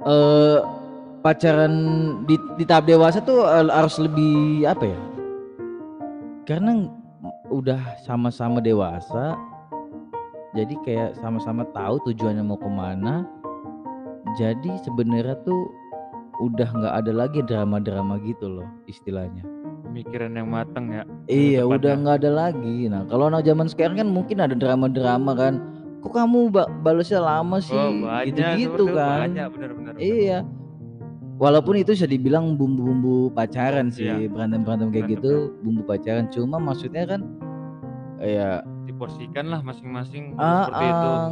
eh 0.05 0.61
pacaran 1.25 1.73
di, 2.29 2.37
di 2.61 2.65
tahap 2.69 2.85
dewasa 2.85 3.25
tuh 3.25 3.49
harus 3.49 3.97
lebih 3.97 4.69
apa 4.69 4.85
ya? 4.85 5.01
Karena 6.45 6.85
udah 7.49 7.81
sama-sama 8.05 8.61
dewasa, 8.61 9.33
jadi 10.55 10.75
kayak 10.87 11.11
sama-sama 11.19 11.67
tahu 11.75 11.99
tujuannya 12.07 12.47
mau 12.47 12.57
ke 12.57 12.71
mana. 12.71 13.27
Jadi 14.39 14.71
sebenarnya 14.83 15.35
tuh 15.43 15.71
udah 16.43 16.67
nggak 16.67 16.95
ada 17.05 17.13
lagi 17.15 17.43
drama-drama 17.47 18.19
gitu 18.23 18.51
loh 18.51 18.67
istilahnya. 18.87 19.43
Pemikiran 19.87 20.35
yang 20.35 20.49
matang 20.51 20.91
ya. 20.91 21.03
Iya, 21.31 21.63
tepatnya. 21.63 21.75
udah 21.79 21.93
nggak 22.03 22.17
ada 22.23 22.31
lagi. 22.31 22.77
Nah, 22.91 23.03
kalau 23.07 23.31
anak 23.31 23.47
zaman 23.47 23.67
sekarang 23.71 23.97
kan 24.01 24.09
mungkin 24.11 24.43
ada 24.43 24.55
drama-drama 24.57 25.33
kan. 25.39 25.55
Kok 26.03 26.13
kamu 26.13 26.39
ba 26.51 26.67
balasnya 26.83 27.23
lama 27.23 27.63
sih? 27.63 27.77
Oh 27.77 27.95
banyak. 28.03 28.35
Gitu-gitu 28.35 28.59
seperti 28.75 28.83
itu, 28.83 28.85
kan. 28.99 29.19
Banyak 29.31 29.47
benar-benar. 29.55 29.93
Iya. 29.99 30.39
Walaupun 31.35 31.75
itu 31.79 31.91
bisa 31.99 32.07
dibilang 32.07 32.55
bumbu-bumbu 32.55 33.35
pacaran 33.35 33.91
sih, 33.91 34.07
Iya. 34.07 34.31
berantem-berantem 34.31 34.91
kayak 34.95 35.07
Berantem. 35.11 35.23
gitu, 35.23 35.33
bumbu 35.63 35.83
pacaran. 35.83 36.27
Cuma 36.31 36.57
maksudnya 36.59 37.05
kan 37.07 37.21
ya 38.23 38.63
Diporsikan 39.05 39.47
lah 39.53 39.61
masing-masing 39.61 40.33
ah, 40.41 40.65
seperti 40.65 40.85
itu. 40.89 41.09
ah, 41.13 41.29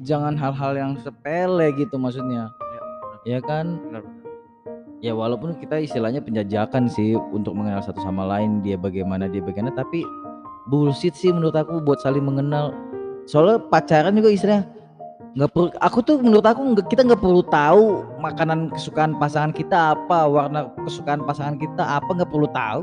jangan 0.00 0.34
hal-hal 0.40 0.72
yang 0.72 0.92
sepele 0.96 1.68
gitu 1.76 2.00
maksudnya. 2.00 2.48
Ya, 3.24 3.36
Ya 3.36 3.38
kan? 3.44 3.76
benar. 3.84 4.02
Ya 5.00 5.12
walaupun 5.12 5.56
kita 5.56 5.80
istilahnya 5.80 6.20
penjajakan 6.24 6.88
sih 6.88 7.16
untuk 7.32 7.56
mengenal 7.56 7.80
satu 7.80 8.00
sama 8.00 8.24
lain 8.24 8.60
dia 8.60 8.76
bagaimana 8.76 9.28
dia 9.28 9.40
bagaimana 9.40 9.72
tapi 9.72 10.04
bullshit 10.68 11.16
sih 11.16 11.32
menurut 11.32 11.56
aku 11.56 11.80
buat 11.84 12.00
saling 12.00 12.24
mengenal. 12.24 12.72
Soalnya 13.28 13.60
pacaran 13.68 14.16
juga 14.16 14.32
istilahnya 14.32 14.64
nggak 15.30 15.50
perlu 15.54 15.70
aku 15.78 15.98
tuh 16.02 16.18
menurut 16.18 16.42
aku 16.42 16.74
kita 16.90 17.06
nggak 17.06 17.22
perlu 17.22 17.38
tahu 17.46 18.02
makanan 18.18 18.66
kesukaan 18.74 19.14
pasangan 19.14 19.54
kita 19.54 19.94
apa 19.94 20.26
warna 20.26 20.66
kesukaan 20.82 21.22
pasangan 21.22 21.54
kita 21.54 21.86
apa 21.86 22.10
nggak 22.10 22.26
perlu 22.34 22.50
tahu 22.50 22.82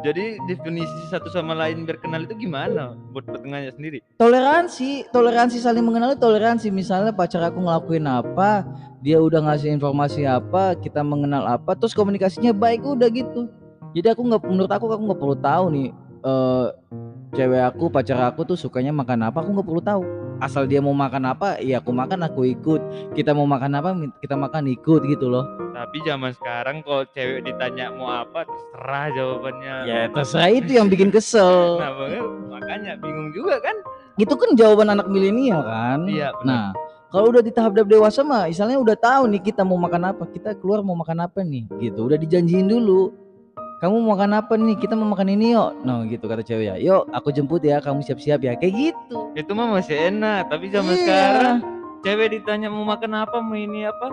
Jadi 0.00 0.40
definisi 0.48 0.98
satu 1.12 1.28
sama 1.28 1.52
lain 1.52 1.84
berkenal 1.84 2.24
itu 2.24 2.48
gimana 2.48 2.96
buat 3.12 3.28
pertengahannya 3.28 3.72
sendiri? 3.76 3.98
toleransi 4.16 5.08
toleransi 5.12 5.56
saling 5.60 5.84
mengenal 5.84 6.16
itu 6.16 6.20
toleransi 6.24 6.68
misalnya 6.72 7.12
pacar 7.12 7.44
aku 7.44 7.60
ngelakuin 7.60 8.08
apa 8.08 8.64
dia 9.00 9.16
udah 9.20 9.44
ngasih 9.48 9.72
informasi 9.76 10.28
apa 10.28 10.76
kita 10.76 11.00
mengenal 11.00 11.44
apa 11.48 11.72
terus 11.76 11.96
komunikasinya 11.96 12.52
baik 12.52 12.84
udah 12.84 13.08
gitu 13.08 13.48
jadi 13.96 14.12
aku 14.12 14.22
nggak 14.28 14.44
menurut 14.44 14.72
aku 14.72 14.92
aku 14.92 15.02
nggak 15.08 15.20
perlu 15.20 15.36
tahu 15.40 15.64
nih 15.72 15.88
eh 16.20 16.66
cewek 17.30 17.62
aku 17.62 17.86
pacar 17.88 18.18
aku 18.26 18.42
tuh 18.44 18.58
sukanya 18.58 18.90
makan 18.90 19.22
apa 19.22 19.38
aku 19.38 19.54
nggak 19.54 19.66
perlu 19.66 19.82
tahu 19.82 20.02
asal 20.40 20.64
dia 20.64 20.80
mau 20.80 20.90
makan 20.90 21.30
apa 21.30 21.60
ya 21.60 21.78
aku 21.78 21.92
makan 21.92 22.26
aku 22.26 22.48
ikut 22.48 22.80
kita 23.12 23.30
mau 23.30 23.44
makan 23.44 23.76
apa 23.76 23.88
kita 24.18 24.34
makan 24.34 24.66
ikut 24.68 25.00
gitu 25.06 25.28
loh 25.28 25.44
Tapi 25.70 25.96
zaman 26.04 26.34
sekarang 26.34 26.82
kalau 26.82 27.06
cewek 27.08 27.40
ditanya 27.46 27.88
mau 27.94 28.12
apa 28.12 28.44
terserah 28.44 29.06
jawabannya. 29.16 29.74
ya 29.86 30.00
terserah 30.12 30.50
itu 30.50 30.70
yang 30.76 30.88
bikin 30.90 31.08
kesel 31.08 31.78
Nah, 31.80 31.92
makanya, 31.94 32.22
makanya 32.50 32.92
bingung 32.98 33.30
juga 33.32 33.62
kan? 33.62 33.76
itu 34.18 34.34
kan 34.36 34.52
jawaban 34.52 34.92
anak 34.92 35.08
milenial 35.08 35.64
kan 35.64 36.04
Iya, 36.04 36.34
benar. 36.42 36.44
Nah, 36.44 36.66
kalau 37.10 37.32
udah 37.32 37.42
di 37.42 37.50
tahap 37.50 37.72
tahap 37.74 37.88
dewasa 37.90 38.20
mah, 38.22 38.46
misalnya 38.46 38.78
udah 38.78 38.94
tahu 38.94 39.26
nih 39.34 39.42
kita 39.42 39.66
mau 39.66 39.74
makan 39.74 40.14
apa, 40.14 40.30
kita 40.30 40.54
keluar 40.54 40.78
mau 40.78 40.94
makan 40.94 41.26
apa 41.26 41.42
nih, 41.42 41.66
gitu. 41.82 42.06
Udah 42.06 42.14
dijanjiin 42.14 42.70
dulu. 42.70 43.10
Kamu 43.80 43.96
mau 44.04 44.12
makan 44.12 44.36
apa 44.36 44.60
nih? 44.60 44.76
Kita 44.76 44.92
mau 44.92 45.08
makan 45.08 45.32
ini 45.32 45.56
yuk. 45.56 45.72
No, 45.88 46.04
gitu 46.04 46.28
kata 46.28 46.44
cewek 46.44 46.68
ya. 46.68 46.76
Yuk, 46.76 47.08
aku 47.16 47.32
jemput 47.32 47.64
ya, 47.64 47.80
kamu 47.80 48.04
siap-siap 48.04 48.44
ya. 48.44 48.52
Kayak 48.52 48.92
gitu. 48.92 49.32
Itu 49.32 49.56
mah 49.56 49.72
masih 49.72 49.96
enak, 50.12 50.52
tapi 50.52 50.68
zaman 50.68 50.92
Iya. 50.92 51.00
sekarang 51.00 51.56
cewek 52.04 52.28
ditanya 52.36 52.68
mau 52.68 52.84
makan 52.84 53.24
apa, 53.24 53.40
mau 53.40 53.56
ini 53.56 53.88
apa, 53.88 54.06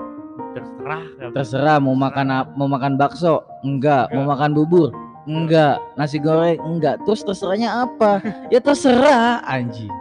terserah. 0.56 1.04
Terserah 1.36 1.78
mau 1.84 2.00
makan 2.00 2.28
apa, 2.32 2.50
mau 2.56 2.72
makan 2.72 2.96
bakso? 2.96 3.44
Enggak. 3.60 4.08
Mau 4.16 4.24
makan 4.24 4.56
bubur? 4.56 4.96
Enggak. 5.28 5.84
Nasi 6.00 6.16
goreng? 6.16 6.64
Enggak. 6.64 7.04
Terus 7.04 7.28
terserahnya 7.28 7.84
apa? 7.84 8.24
ya 8.56 8.64
terserah, 8.64 9.44
anjing. 9.44 9.92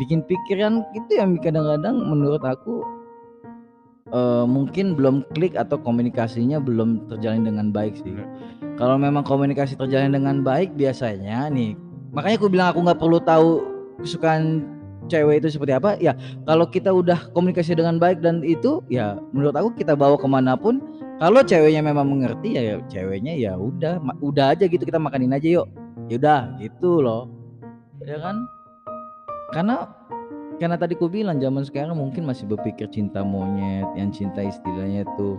Bikin 0.00 0.24
pikiran 0.24 0.80
itu 0.96 1.20
yang 1.20 1.36
kadang-kadang 1.36 2.08
menurut 2.08 2.40
aku 2.40 2.80
eh, 4.12 4.44
mungkin 4.44 4.94
belum 4.96 5.24
klik 5.34 5.54
atau 5.54 5.80
komunikasinya 5.80 6.60
belum 6.60 7.08
terjalin 7.08 7.44
dengan 7.46 7.70
baik 7.70 7.98
sih. 8.00 8.14
Kalau 8.78 8.94
memang 8.94 9.26
komunikasi 9.26 9.74
terjalin 9.74 10.14
dengan 10.14 10.46
baik 10.46 10.78
biasanya 10.78 11.50
nih, 11.50 11.74
makanya 12.14 12.36
aku 12.38 12.48
bilang 12.48 12.68
aku 12.70 12.80
nggak 12.86 13.00
perlu 13.02 13.18
tahu 13.18 13.48
kesukaan 13.98 14.62
cewek 15.10 15.42
itu 15.42 15.58
seperti 15.58 15.74
apa. 15.74 15.98
Ya 15.98 16.14
kalau 16.46 16.68
kita 16.68 16.92
udah 16.94 17.32
komunikasi 17.34 17.74
dengan 17.74 17.98
baik 17.98 18.22
dan 18.22 18.44
itu 18.46 18.84
ya 18.86 19.18
menurut 19.34 19.56
aku 19.56 19.74
kita 19.74 19.98
bawa 19.98 20.14
ke 20.14 20.28
mana 20.28 20.54
pun. 20.54 20.78
Kalau 21.18 21.42
ceweknya 21.42 21.82
memang 21.82 22.06
mengerti 22.06 22.54
ya, 22.54 22.62
ya 22.62 22.74
ceweknya 22.86 23.34
ya 23.34 23.58
udah, 23.58 23.98
udah 24.22 24.54
aja 24.54 24.70
gitu 24.70 24.86
kita 24.86 25.02
makanin 25.02 25.34
aja 25.34 25.50
yuk. 25.50 25.66
Yaudah 26.06 26.54
gitu 26.62 27.02
loh, 27.02 27.26
ya 28.06 28.22
kan? 28.22 28.46
Karena 29.50 29.97
karena 30.58 30.76
tadi 30.78 30.98
ku 30.98 31.06
bilang 31.06 31.38
zaman 31.38 31.62
sekarang 31.62 31.94
mungkin 31.94 32.26
masih 32.26 32.46
berpikir 32.50 32.90
cinta 32.90 33.22
monyet, 33.22 33.86
yang 33.94 34.10
cinta 34.10 34.42
istilahnya 34.42 35.06
tuh 35.14 35.38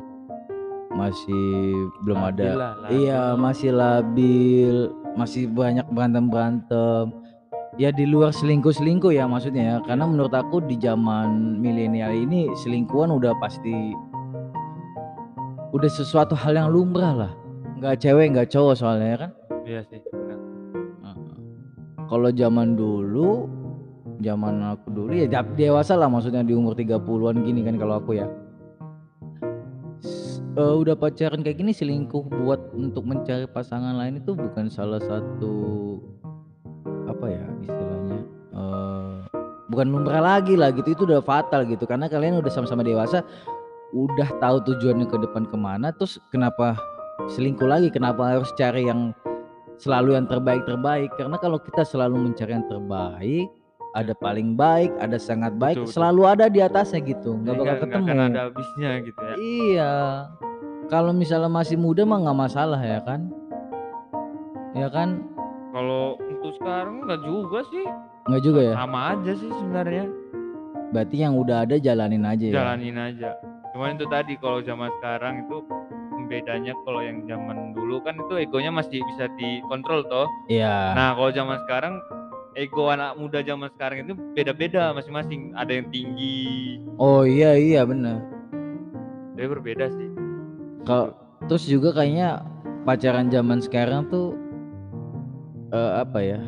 masih 0.96 1.88
belum 2.02 2.20
ada 2.24 2.44
Labil 2.44 2.58
lah, 2.58 2.74
labil. 2.82 2.92
Iya 2.98 3.24
masih 3.38 3.72
labil, 3.76 4.76
masih 5.14 5.44
banyak 5.52 5.86
berantem 5.92 6.26
berantem. 6.28 7.06
Ya 7.80 7.96
di 7.96 8.04
luar 8.04 8.36
selingkuh 8.36 8.76
selingkuh 8.76 9.14
ya 9.16 9.24
maksudnya 9.30 9.64
ya, 9.64 9.76
karena 9.88 10.04
menurut 10.10 10.34
aku 10.36 10.60
di 10.66 10.76
zaman 10.76 11.62
milenial 11.62 12.12
ini 12.12 12.52
selingkuhan 12.66 13.14
udah 13.14 13.32
pasti 13.40 13.96
udah 15.72 15.88
sesuatu 15.88 16.34
hal 16.36 16.58
yang 16.58 16.74
lumrah 16.74 17.14
lah. 17.28 17.32
Nggak 17.80 18.04
cewek 18.04 18.36
nggak 18.36 18.50
cowok 18.52 18.76
soalnya 18.76 19.08
ya 19.08 19.18
kan. 19.22 19.32
Iya 19.64 19.82
sih. 19.88 20.02
Kalau 22.10 22.34
zaman 22.34 22.74
dulu, 22.74 23.46
zaman 24.20 24.60
aku 24.76 24.88
dulu 24.92 25.12
ya 25.16 25.42
dewasa 25.56 25.96
lah 25.96 26.12
maksudnya 26.12 26.44
di 26.44 26.52
umur 26.52 26.76
30-an 26.76 27.44
gini 27.44 27.64
kan 27.64 27.76
kalau 27.80 28.00
aku 28.00 28.20
ya. 28.20 28.28
Eh, 30.60 30.76
udah 30.76 30.98
pacaran 30.98 31.40
kayak 31.40 31.64
gini 31.64 31.72
selingkuh 31.72 32.26
buat 32.44 32.76
untuk 32.76 33.08
mencari 33.08 33.48
pasangan 33.48 33.96
lain 33.96 34.20
itu 34.20 34.36
bukan 34.36 34.68
salah 34.68 35.00
satu 35.00 35.56
apa 37.08 37.26
ya 37.32 37.46
istilahnya 37.64 38.20
eh 38.54 39.14
bukan 39.70 39.88
lumrah 39.88 40.20
lagi 40.20 40.58
lah 40.58 40.74
gitu 40.76 40.92
itu 40.92 41.04
udah 41.08 41.24
fatal 41.24 41.64
gitu. 41.64 41.88
Karena 41.88 42.12
kalian 42.12 42.44
udah 42.44 42.52
sama-sama 42.52 42.84
dewasa 42.84 43.24
udah 43.96 44.30
tahu 44.44 44.58
tujuannya 44.68 45.08
ke 45.08 45.18
depan 45.18 45.48
ke 45.48 45.58
mana 45.58 45.96
terus 45.96 46.20
kenapa 46.28 46.76
selingkuh 47.32 47.70
lagi? 47.70 47.88
Kenapa 47.88 48.36
harus 48.36 48.52
cari 48.60 48.90
yang 48.90 49.16
selalu 49.80 50.20
yang 50.20 50.28
terbaik 50.28 50.68
terbaik 50.68 51.10
karena 51.16 51.40
kalau 51.40 51.56
kita 51.56 51.88
selalu 51.88 52.20
mencari 52.20 52.52
yang 52.52 52.68
terbaik 52.68 53.48
ada 53.92 54.14
paling 54.14 54.54
baik 54.54 54.94
ada 54.98 55.18
sangat 55.18 55.54
baik 55.56 55.76
Betul, 55.76 55.86
betul. 55.86 55.96
selalu 55.96 56.22
ada 56.24 56.46
di 56.46 56.60
atasnya 56.60 57.02
gitu 57.02 57.36
nggak 57.36 57.54
Jadi 57.54 57.62
bakal 57.64 57.76
ketemu 57.82 58.06
akan 58.06 58.20
ada 58.24 58.40
habisnya 58.46 58.90
gitu 59.02 59.20
ya. 59.20 59.34
iya 59.36 59.94
kalau 60.88 61.12
misalnya 61.12 61.48
masih 61.48 61.76
muda 61.76 62.02
mah 62.04 62.18
nggak 62.20 62.40
masalah 62.40 62.80
ya 62.80 63.00
kan 63.00 63.30
ya 64.72 64.88
kan 64.88 65.10
Kalau 65.70 66.18
untuk 66.20 66.58
sekarang 66.58 67.06
nggak 67.06 67.22
juga 67.22 67.62
sih. 67.70 67.86
Nggak 68.26 68.42
juga 68.42 68.60
ya? 68.60 68.74
Sama 68.74 69.00
aja 69.14 69.32
sih 69.38 69.52
sebenarnya. 69.54 70.06
Berarti 70.90 71.16
yang 71.16 71.38
udah 71.38 71.62
ada 71.62 71.78
jalanin 71.78 72.26
aja 72.26 72.42
ya. 72.42 72.54
Jalanin 72.58 72.98
aja. 72.98 73.38
Cuman 73.70 73.94
itu 73.94 74.10
tadi 74.10 74.34
kalau 74.36 74.66
zaman 74.66 74.90
sekarang 74.98 75.46
itu 75.46 75.62
bedanya 76.26 76.74
kalau 76.82 77.02
yang 77.02 77.22
zaman 77.24 77.78
dulu 77.78 78.02
kan 78.02 78.18
itu 78.18 78.34
egonya 78.40 78.74
masih 78.74 78.98
bisa 78.98 79.30
dikontrol 79.38 80.02
toh. 80.04 80.26
Iya. 80.50 80.98
Nah, 80.98 81.14
kalau 81.14 81.30
zaman 81.30 81.58
sekarang 81.70 81.94
ego 82.60 82.92
anak 82.92 83.16
muda 83.16 83.40
zaman 83.40 83.72
sekarang 83.72 84.04
itu 84.04 84.14
beda-beda 84.36 84.92
masing-masing. 84.92 85.56
Ada 85.56 85.80
yang 85.80 85.88
tinggi. 85.88 86.84
Oh 87.00 87.24
iya 87.24 87.56
iya 87.56 87.88
bener. 87.88 88.20
Jadi 89.40 89.48
berbeda 89.48 89.88
sih. 89.88 90.10
Kalau 90.84 91.16
terus 91.48 91.64
juga 91.64 91.96
kayaknya 91.96 92.44
pacaran 92.84 93.32
zaman 93.32 93.64
sekarang 93.64 94.12
tuh 94.12 94.36
eh, 95.72 95.92
apa 96.04 96.20
ya? 96.20 96.40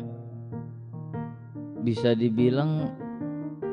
Bisa 1.80 2.12
dibilang 2.12 2.92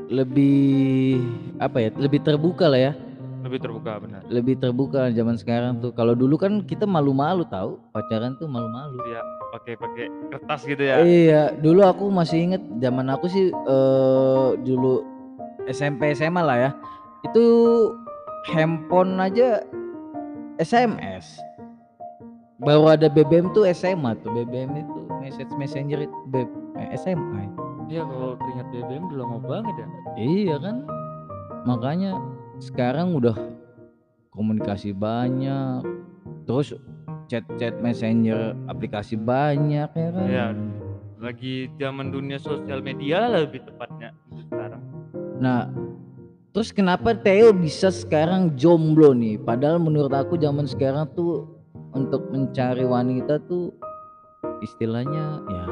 lebih 0.08 1.20
apa 1.60 1.84
ya? 1.84 1.90
Lebih 2.00 2.24
terbuka 2.24 2.72
lah 2.72 2.80
ya. 2.80 2.94
Lebih 3.40 3.60
terbuka 3.64 3.92
benar. 4.04 4.22
Lebih 4.28 4.56
terbuka 4.60 5.02
zaman 5.16 5.36
sekarang 5.40 5.80
tuh. 5.80 5.92
Kalau 5.96 6.14
dulu 6.14 6.36
kan 6.36 6.64
kita 6.68 6.84
malu-malu 6.84 7.48
tahu 7.48 7.80
pacaran 7.96 8.36
tuh 8.36 8.52
malu-malu. 8.52 9.00
Ya, 9.08 9.22
pakai 9.56 9.74
pakai 9.80 10.06
kertas 10.32 10.62
gitu 10.68 10.84
ya. 10.84 10.96
Iya, 11.02 11.42
dulu 11.56 11.82
aku 11.88 12.12
masih 12.12 12.52
inget 12.52 12.64
zaman 12.84 13.08
aku 13.08 13.32
sih 13.32 13.52
eh 13.52 14.50
dulu 14.64 15.04
SMP 15.72 16.12
SMA 16.12 16.42
lah 16.44 16.58
ya. 16.58 16.72
Itu 17.24 17.44
handphone 18.52 19.16
aja 19.20 19.64
SMS. 20.60 21.40
Baru 22.60 22.92
ada 22.92 23.08
BBM 23.08 23.56
tuh 23.56 23.64
SMA 23.72 24.20
tuh. 24.20 24.36
BBM 24.36 24.84
itu 24.84 25.00
message 25.24 25.52
messenger 25.56 26.04
itu 26.04 26.16
eh, 26.76 26.92
SMA. 27.00 27.48
Iya, 27.90 28.06
kalau 28.06 28.36
teringat 28.38 28.68
BBM 28.70 29.04
udah 29.10 29.18
lama 29.26 29.38
banget 29.48 29.76
ya. 29.80 29.88
Iya 30.20 30.56
kan? 30.62 30.76
Makanya 31.66 32.20
sekarang 32.60 33.16
udah 33.16 33.36
komunikasi 34.36 34.92
banyak. 34.92 35.84
Terus 36.44 36.76
chat-chat 37.32 37.80
messenger 37.80 38.56
aplikasi 38.68 39.16
banyak 39.16 39.90
ya 39.90 40.10
kan? 40.12 40.28
Iya. 40.28 40.48
Lagi 41.20 41.68
zaman 41.76 42.16
dunia 42.16 42.40
sosial 42.40 42.80
media 42.80 43.28
lebih 43.28 43.60
tepatnya 43.68 44.16
sekarang. 44.48 44.80
Nah, 45.40 45.68
terus 46.56 46.72
kenapa 46.72 47.12
Theo 47.12 47.52
bisa 47.52 47.92
sekarang 47.92 48.56
jomblo 48.56 49.12
nih? 49.12 49.36
Padahal 49.36 49.84
menurut 49.84 50.16
aku 50.16 50.40
zaman 50.40 50.64
sekarang 50.64 51.12
tuh 51.20 51.44
untuk 51.92 52.24
mencari 52.32 52.88
wanita 52.88 53.44
tuh 53.52 53.76
istilahnya 54.64 55.44
ya 55.44 55.64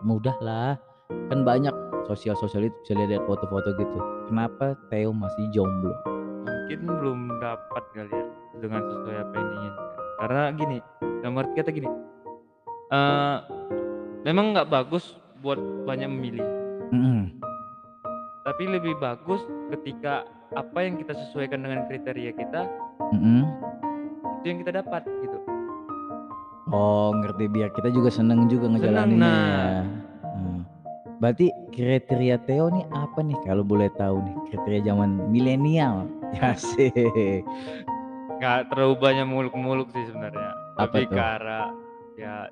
mudah 0.00 0.36
lah. 0.40 0.80
Kan 1.28 1.44
banyak 1.44 1.76
sosial-sosial 2.08 2.72
itu 2.72 2.76
bisa 2.88 2.92
lihat 2.96 3.22
foto-foto 3.28 3.76
gitu. 3.76 3.98
Kenapa 4.32 4.80
Theo 4.88 5.12
masih 5.12 5.44
jomblo? 5.52 6.15
Mungkin 6.66 6.82
belum 6.82 7.20
dapat 7.38 7.84
kali 7.94 8.10
ya 8.10 8.26
dengan 8.58 8.82
sesuai 8.90 9.16
apa 9.22 9.34
yang 9.38 9.48
diinginkan. 9.54 9.86
Karena 10.18 10.42
gini, 10.50 10.78
dalam 11.22 11.38
arti 11.38 11.52
kata 11.62 11.70
gini. 11.70 11.90
eh 12.86 13.38
memang 14.26 14.50
nggak 14.50 14.66
bagus 14.66 15.14
buat 15.46 15.62
banyak 15.86 16.10
memilih. 16.10 16.42
Mm-mm. 16.90 17.38
Tapi 18.42 18.62
lebih 18.66 18.98
bagus 18.98 19.46
ketika 19.70 20.26
apa 20.58 20.78
yang 20.82 20.98
kita 20.98 21.14
sesuaikan 21.14 21.62
dengan 21.62 21.86
kriteria 21.86 22.34
kita 22.34 22.66
Mm-mm. 23.14 23.46
itu 24.42 24.46
yang 24.50 24.58
kita 24.66 24.82
dapat 24.82 25.06
gitu. 25.22 25.38
Oh 26.74 27.14
ngerti 27.14 27.46
biar 27.46 27.70
kita 27.78 27.94
juga 27.94 28.10
seneng 28.10 28.50
juga 28.50 28.74
ngejalaninnya 28.74 29.22
nah. 29.22 29.38
ya. 29.70 29.82
Hmm. 30.34 30.60
Berarti 31.22 31.46
kriteria 31.70 32.42
Theo 32.42 32.74
nih 32.74 32.90
apa 32.90 33.22
nih 33.22 33.38
kalau 33.46 33.62
boleh 33.62 33.86
tahu 33.94 34.18
nih 34.18 34.34
kriteria 34.50 34.90
zaman 34.90 35.30
milenial? 35.30 36.10
Ya 36.36 36.52
sih. 36.58 37.42
terlalu 38.68 38.94
banyak 39.00 39.26
muluk-muluk 39.26 39.88
sih 39.94 40.04
sebenarnya. 40.04 40.52
Ke 40.76 41.16
arah 41.16 41.72
ya 42.16 42.48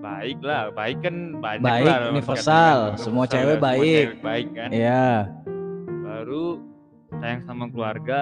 baik 0.00 0.38
lah, 0.40 0.72
baik 0.72 1.04
kan 1.04 1.16
banyak 1.36 1.60
Baik, 1.62 1.86
lah. 1.86 1.98
universal. 2.10 2.78
katakan. 2.96 3.02
Semua 3.02 3.24
Universal 3.24 3.34
cewek 3.36 3.56
semua 3.56 3.66
baik. 3.68 3.82
cewek 3.84 4.20
baik 4.24 4.48
kan. 4.56 4.68
Ya, 4.72 5.08
Baru 6.00 6.44
sayang 7.20 7.42
sama 7.44 7.64
keluarga, 7.68 8.20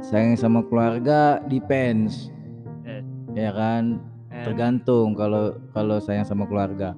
sayang 0.00 0.34
sama 0.34 0.60
keluarga 0.64 1.20
depends. 1.46 2.32
Yes. 2.82 3.04
Ya 3.36 3.50
kan? 3.52 4.00
and, 4.32 4.44
Tergantung 4.46 5.12
kalau 5.12 5.44
kalau 5.76 5.96
sayang 6.00 6.24
sama 6.24 6.48
keluarga. 6.48 6.96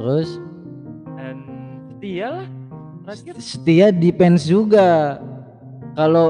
Terus 0.00 0.40
and 1.20 1.44
setia 1.92 2.26
lah. 2.40 2.46
Terakhir 3.04 3.34
setia 3.36 3.86
depends 3.92 4.44
juga. 4.44 5.20
Kalau 5.92 6.26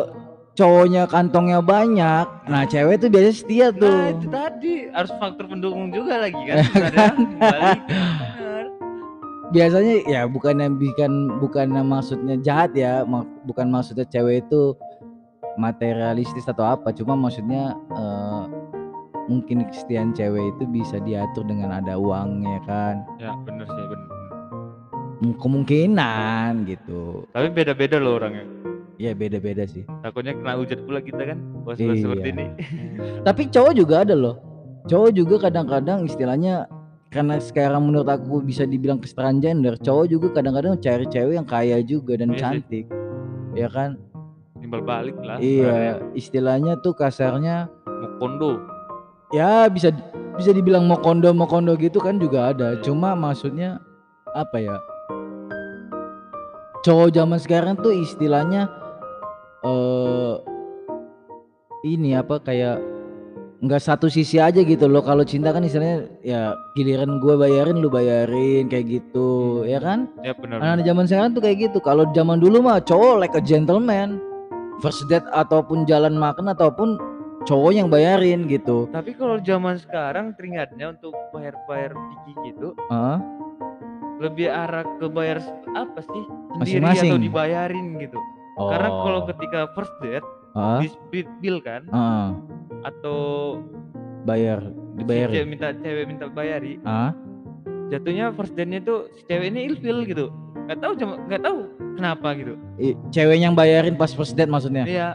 cowoknya 0.53 1.07
kantongnya 1.07 1.61
banyak, 1.61 2.27
nah 2.47 2.63
cewek 2.65 2.99
tuh 2.99 3.09
biasanya 3.09 3.35
setia 3.35 3.67
Nah 3.67 3.79
tuh. 3.79 3.97
itu 4.11 4.27
tadi 4.29 4.73
harus 4.91 5.13
faktor 5.17 5.45
pendukung 5.47 5.89
juga 5.89 6.21
lagi 6.21 6.41
kan. 6.45 6.57
Balik. 7.41 7.81
Benar. 7.89 8.65
biasanya 9.51 9.95
ya 10.07 10.21
bukan 10.25 10.63
yang 10.63 10.75
bukan 10.79 11.13
bukan 11.39 11.67
maksudnya 11.83 12.39
jahat 12.39 12.71
ya 12.71 13.03
bukan 13.43 13.67
maksudnya 13.67 14.07
cewek 14.07 14.47
itu 14.47 14.79
materialistis 15.57 16.47
atau 16.47 16.63
apa 16.63 16.95
cuma 16.95 17.19
maksudnya 17.19 17.75
eh, 17.91 18.43
mungkin 19.27 19.67
kesetiaan 19.67 20.15
cewek 20.15 20.55
itu 20.55 20.65
bisa 20.67 21.03
diatur 21.03 21.43
dengan 21.43 21.83
ada 21.83 21.99
uangnya 21.99 22.63
kan 22.63 23.03
Ya 23.19 23.35
benar 23.43 23.67
sih 23.67 23.87
benar. 23.91 24.09
Kemungkinan 25.35 26.65
gitu 26.65 27.27
Tapi 27.29 27.51
beda-beda 27.51 27.99
loh 27.99 28.23
orangnya. 28.23 28.47
Ya 29.01 29.13
beda-beda 29.13 29.65
sih 29.65 29.89
Takutnya 30.01 30.33
kena 30.33 30.53
hujat 30.55 30.85
pula 30.85 31.01
kita 31.01 31.25
kan. 31.25 31.39
Bos-bos 31.63 31.81
Iya. 31.91 32.05
seperti 32.05 32.29
ini. 32.31 32.47
tapi 33.27 33.43
cowok 33.47 33.73
juga 33.73 33.95
ada 34.03 34.13
loh 34.13 34.37
cowok 34.83 35.11
juga 35.11 35.37
kadang-kadang 35.41 36.05
istilahnya 36.05 36.69
karena 37.09 37.37
sekarang 37.37 37.83
menurut 37.83 38.07
aku 38.07 38.39
bisa 38.41 38.63
dibilang 38.63 38.97
kesetaraan 38.97 39.41
gender 39.41 39.75
cowok 39.77 40.07
juga 40.07 40.27
kadang-kadang 40.31 40.77
cari 40.79 41.05
cewek 41.07 41.35
yang 41.35 41.45
kaya 41.45 41.81
juga 41.81 42.15
dan 42.15 42.29
Iya 42.29 42.37
sih. 42.37 42.43
cantik 42.43 42.87
ya 43.53 43.69
kan 43.69 43.97
Timbal 44.55 44.85
balik 44.85 45.17
lah. 45.19 45.41
sebenarnya. 45.41 45.73
Iya, 45.97 46.13
istilahnya 46.13 46.73
tuh 46.79 46.93
kasarnya 46.93 47.73
Mukondo. 47.87 48.61
ya 49.31 49.65
bisa 49.67 49.89
bisa 50.37 50.51
dibilang 50.51 50.85
mau 50.85 50.97
kondo 50.97 51.33
mau 51.33 51.45
kondo 51.45 51.73
gitu 51.75 51.97
kan 51.97 52.17
juga 52.17 52.53
ada. 52.53 52.77
Iya. 52.77 52.83
Cuma 52.83 53.13
maksudnya 53.13 53.81
apa 54.31 54.57
ya? 54.57 54.77
Cowok 56.81 57.09
zaman 57.11 57.37
sekarang 57.37 57.77
tuh 57.77 57.93
istilahnya 57.93 58.69
eh 59.61 60.35
ini 61.85 62.13
apa 62.13 62.41
kayak 62.41 62.77
nggak 63.61 63.81
satu 63.81 64.09
sisi 64.09 64.41
aja 64.41 64.61
gitu 64.65 64.89
loh. 64.89 65.05
Kalau 65.05 65.21
cinta 65.21 65.53
kan 65.53 65.61
istilahnya 65.61 66.09
ya 66.25 66.57
giliran 66.73 67.21
gue 67.21 67.37
bayarin 67.37 67.77
lu 67.77 67.93
bayarin 67.93 68.73
kayak 68.73 68.89
gitu, 68.89 69.63
ya 69.69 69.77
kan? 69.81 70.09
Ya 70.25 70.33
benar. 70.33 70.65
Anak-anak 70.65 70.85
zaman 70.89 71.05
sekarang 71.05 71.31
tuh 71.37 71.43
kayak 71.45 71.59
gitu. 71.69 71.79
Kalau 71.85 72.09
zaman 72.17 72.41
dulu 72.41 72.65
mah 72.65 72.81
cowok 72.81 73.21
like 73.21 73.37
a 73.37 73.43
gentleman. 73.45 74.17
First 74.81 75.05
date 75.13 75.29
ataupun 75.37 75.85
jalan 75.85 76.17
makan 76.17 76.49
ataupun 76.57 76.97
cowok 77.45 77.73
yang 77.77 77.93
bayarin 77.93 78.49
gitu. 78.49 78.89
Tapi 78.89 79.13
kalau 79.13 79.37
zaman 79.45 79.77
sekarang 79.77 80.33
teringatnya 80.41 80.97
untuk 80.97 81.13
bayar-bayar 81.37 81.93
tinggi 81.93 82.33
gitu 82.49 82.73
Heeh. 82.89 83.19
lebih 84.25 84.49
arah 84.49 84.85
ke 84.97 85.05
bayar 85.09 85.41
apa 85.73 86.01
sih 86.01 86.25
sendiri 86.57 86.81
Masing-masing. 86.81 87.11
atau 87.13 87.21
dibayarin 87.21 87.87
gitu. 88.01 88.17
Karena 88.69 88.89
kalau 88.91 89.21
ketika 89.27 89.61
first 89.73 89.95
date 90.01 90.27
di 90.83 90.87
split 90.91 91.29
bill 91.39 91.59
kan? 91.63 91.83
Heeh, 91.87 92.29
atau 92.83 93.19
bayar 94.23 94.61
si 94.61 94.99
dibayar. 94.99 95.29
cewek 95.31 95.49
minta 95.49 95.69
cewek 95.73 96.05
minta 96.05 96.25
bayari. 96.29 96.77
Ah, 96.83 97.15
jatuhnya 97.89 98.35
first 98.35 98.53
date-nya 98.53 98.81
tuh 98.83 99.09
si 99.15 99.25
cewek 99.25 99.49
ini 99.49 99.61
ilfil 99.67 100.05
gitu. 100.05 100.29
Nggak 100.67 100.79
tahu 100.79 100.93
cuma 100.99 101.15
nggak 101.25 101.43
tahu 101.43 101.59
kenapa 101.97 102.29
gitu. 102.37 102.55
I- 102.77 102.99
cewek 103.09 103.39
yang 103.39 103.55
bayarin 103.55 103.97
pas 103.97 104.13
first 104.13 104.37
date 104.37 104.51
maksudnya. 104.51 104.85
iya. 104.85 105.09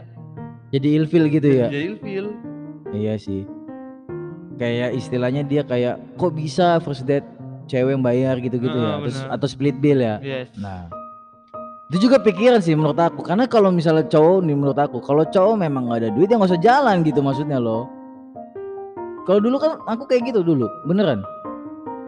Jadi 0.74 0.98
ilfil 0.98 1.30
gitu 1.30 1.46
ya. 1.46 1.70
jadi 1.70 1.94
ilfil. 1.94 2.26
Iya 2.90 3.14
sih. 3.16 3.46
Kayak 4.56 4.96
istilahnya 4.96 5.44
dia 5.44 5.62
kayak 5.62 6.00
kok 6.16 6.32
bisa 6.32 6.80
first 6.80 7.04
date 7.04 7.24
cewek 7.66 7.92
yang 7.92 8.02
bayar? 8.02 8.34
gitu-gitu 8.40 8.72
ya. 8.72 8.98
Heeh, 8.98 9.08
Terus 9.08 9.18
atau 9.28 9.46
split 9.46 9.76
bill 9.78 10.00
ya. 10.00 10.16
yes. 10.18 10.48
Nah, 10.56 10.88
itu 11.86 12.10
juga 12.10 12.18
pikiran 12.18 12.58
sih 12.58 12.74
menurut 12.74 12.98
aku. 12.98 13.22
Karena 13.22 13.46
kalau 13.46 13.70
misalnya 13.70 14.02
cowok 14.10 14.42
nih 14.42 14.56
menurut 14.58 14.78
aku, 14.78 14.98
kalau 14.98 15.22
cowok 15.22 15.54
memang 15.54 15.86
nggak 15.86 16.00
ada 16.02 16.10
duit 16.10 16.26
ya 16.26 16.34
nggak 16.34 16.50
usah 16.50 16.62
jalan 16.62 17.06
gitu 17.06 17.22
maksudnya 17.22 17.62
loh. 17.62 17.86
Kalau 19.26 19.38
dulu 19.42 19.58
kan 19.58 19.78
aku 19.86 20.06
kayak 20.06 20.34
gitu 20.34 20.42
dulu, 20.42 20.66
beneran. 20.86 21.22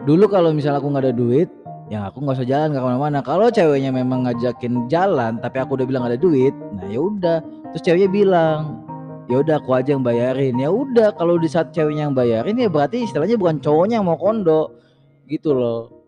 Dulu 0.03 0.27
kalau 0.31 0.51
misalnya 0.55 0.79
aku 0.83 0.87
nggak 0.91 1.03
ada 1.11 1.15
duit, 1.15 1.47
ya 1.91 2.07
aku 2.11 2.23
nggak 2.23 2.43
usah 2.43 2.47
jalan 2.47 2.67
nggak 2.75 2.83
ke 2.83 2.89
mana-mana. 2.91 3.19
Kalau 3.23 3.47
ceweknya 3.51 3.91
memang 3.91 4.27
ngajakin 4.27 4.87
jalan, 4.91 5.39
tapi 5.39 5.59
aku 5.59 5.79
udah 5.79 5.87
bilang 5.87 6.03
ada 6.07 6.15
duit, 6.19 6.55
nah 6.75 6.87
ya 6.87 6.99
udah. 6.99 7.39
Terus 7.75 7.83
ceweknya 7.83 8.09
bilang, 8.11 8.83
ya 9.31 9.43
udah 9.43 9.59
aku 9.59 9.75
aja 9.75 9.95
yang 9.95 10.03
bayarin. 10.03 10.55
Ya 10.59 10.71
udah, 10.71 11.11
kalau 11.15 11.35
di 11.39 11.51
saat 11.51 11.75
ceweknya 11.75 12.07
yang 12.07 12.15
bayarin 12.15 12.55
ya 12.55 12.71
berarti 12.71 13.03
istilahnya 13.03 13.35
bukan 13.35 13.59
cowoknya 13.63 13.99
yang 13.99 14.07
mau 14.07 14.19
kondo. 14.19 14.75
gitu 15.29 15.53
loh 15.53 15.98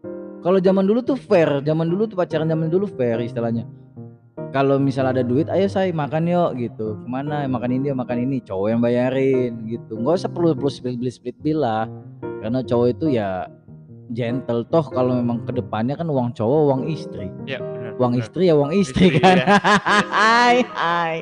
kalau 0.41 0.57
zaman 0.57 0.83
dulu 0.89 0.99
tuh 1.05 1.17
fair 1.17 1.61
zaman 1.61 1.85
dulu 1.85 2.09
tuh 2.09 2.17
pacaran 2.17 2.49
zaman 2.49 2.67
dulu 2.67 2.89
fair 2.89 3.21
istilahnya. 3.21 3.69
Kalau 4.51 4.75
misal 4.83 5.07
ada 5.07 5.23
duit 5.23 5.47
ayo 5.47 5.71
saya 5.71 5.87
makan 5.95 6.27
yuk 6.27 6.51
gitu. 6.59 6.99
Ke 6.99 7.07
mana? 7.07 7.47
Makan 7.47 7.71
ini 7.71 7.95
makan 7.95 8.27
ini. 8.27 8.43
Cowok 8.43 8.67
yang 8.67 8.81
bayarin 8.83 9.63
gitu. 9.63 9.95
Nggak 9.95 10.25
usah 10.25 10.29
perlu 10.33 10.51
perlu 10.51 10.67
split 10.67 10.99
split 10.99 11.13
split 11.15 11.37
bill 11.39 11.63
lah. 11.63 11.87
Karena 12.43 12.59
cowok 12.59 12.87
itu 12.91 13.15
ya 13.15 13.47
gentle 14.11 14.67
toh 14.67 14.83
kalau 14.91 15.15
memang 15.15 15.47
ke 15.47 15.55
depannya 15.55 15.95
kan 15.95 16.11
uang 16.11 16.35
cowok 16.35 16.61
uang 16.67 16.81
istri. 16.91 17.31
Ya 17.47 17.63
benar 17.63 17.95
uang 17.95 18.13
benar. 18.17 18.23
istri 18.27 18.43
ya 18.49 18.53
uang 18.59 18.71
istri, 18.75 19.07
Istri, 19.07 19.23
kan? 19.23 19.37
ya. 19.39 19.45
hai 20.11 20.55
hai. 20.75 21.15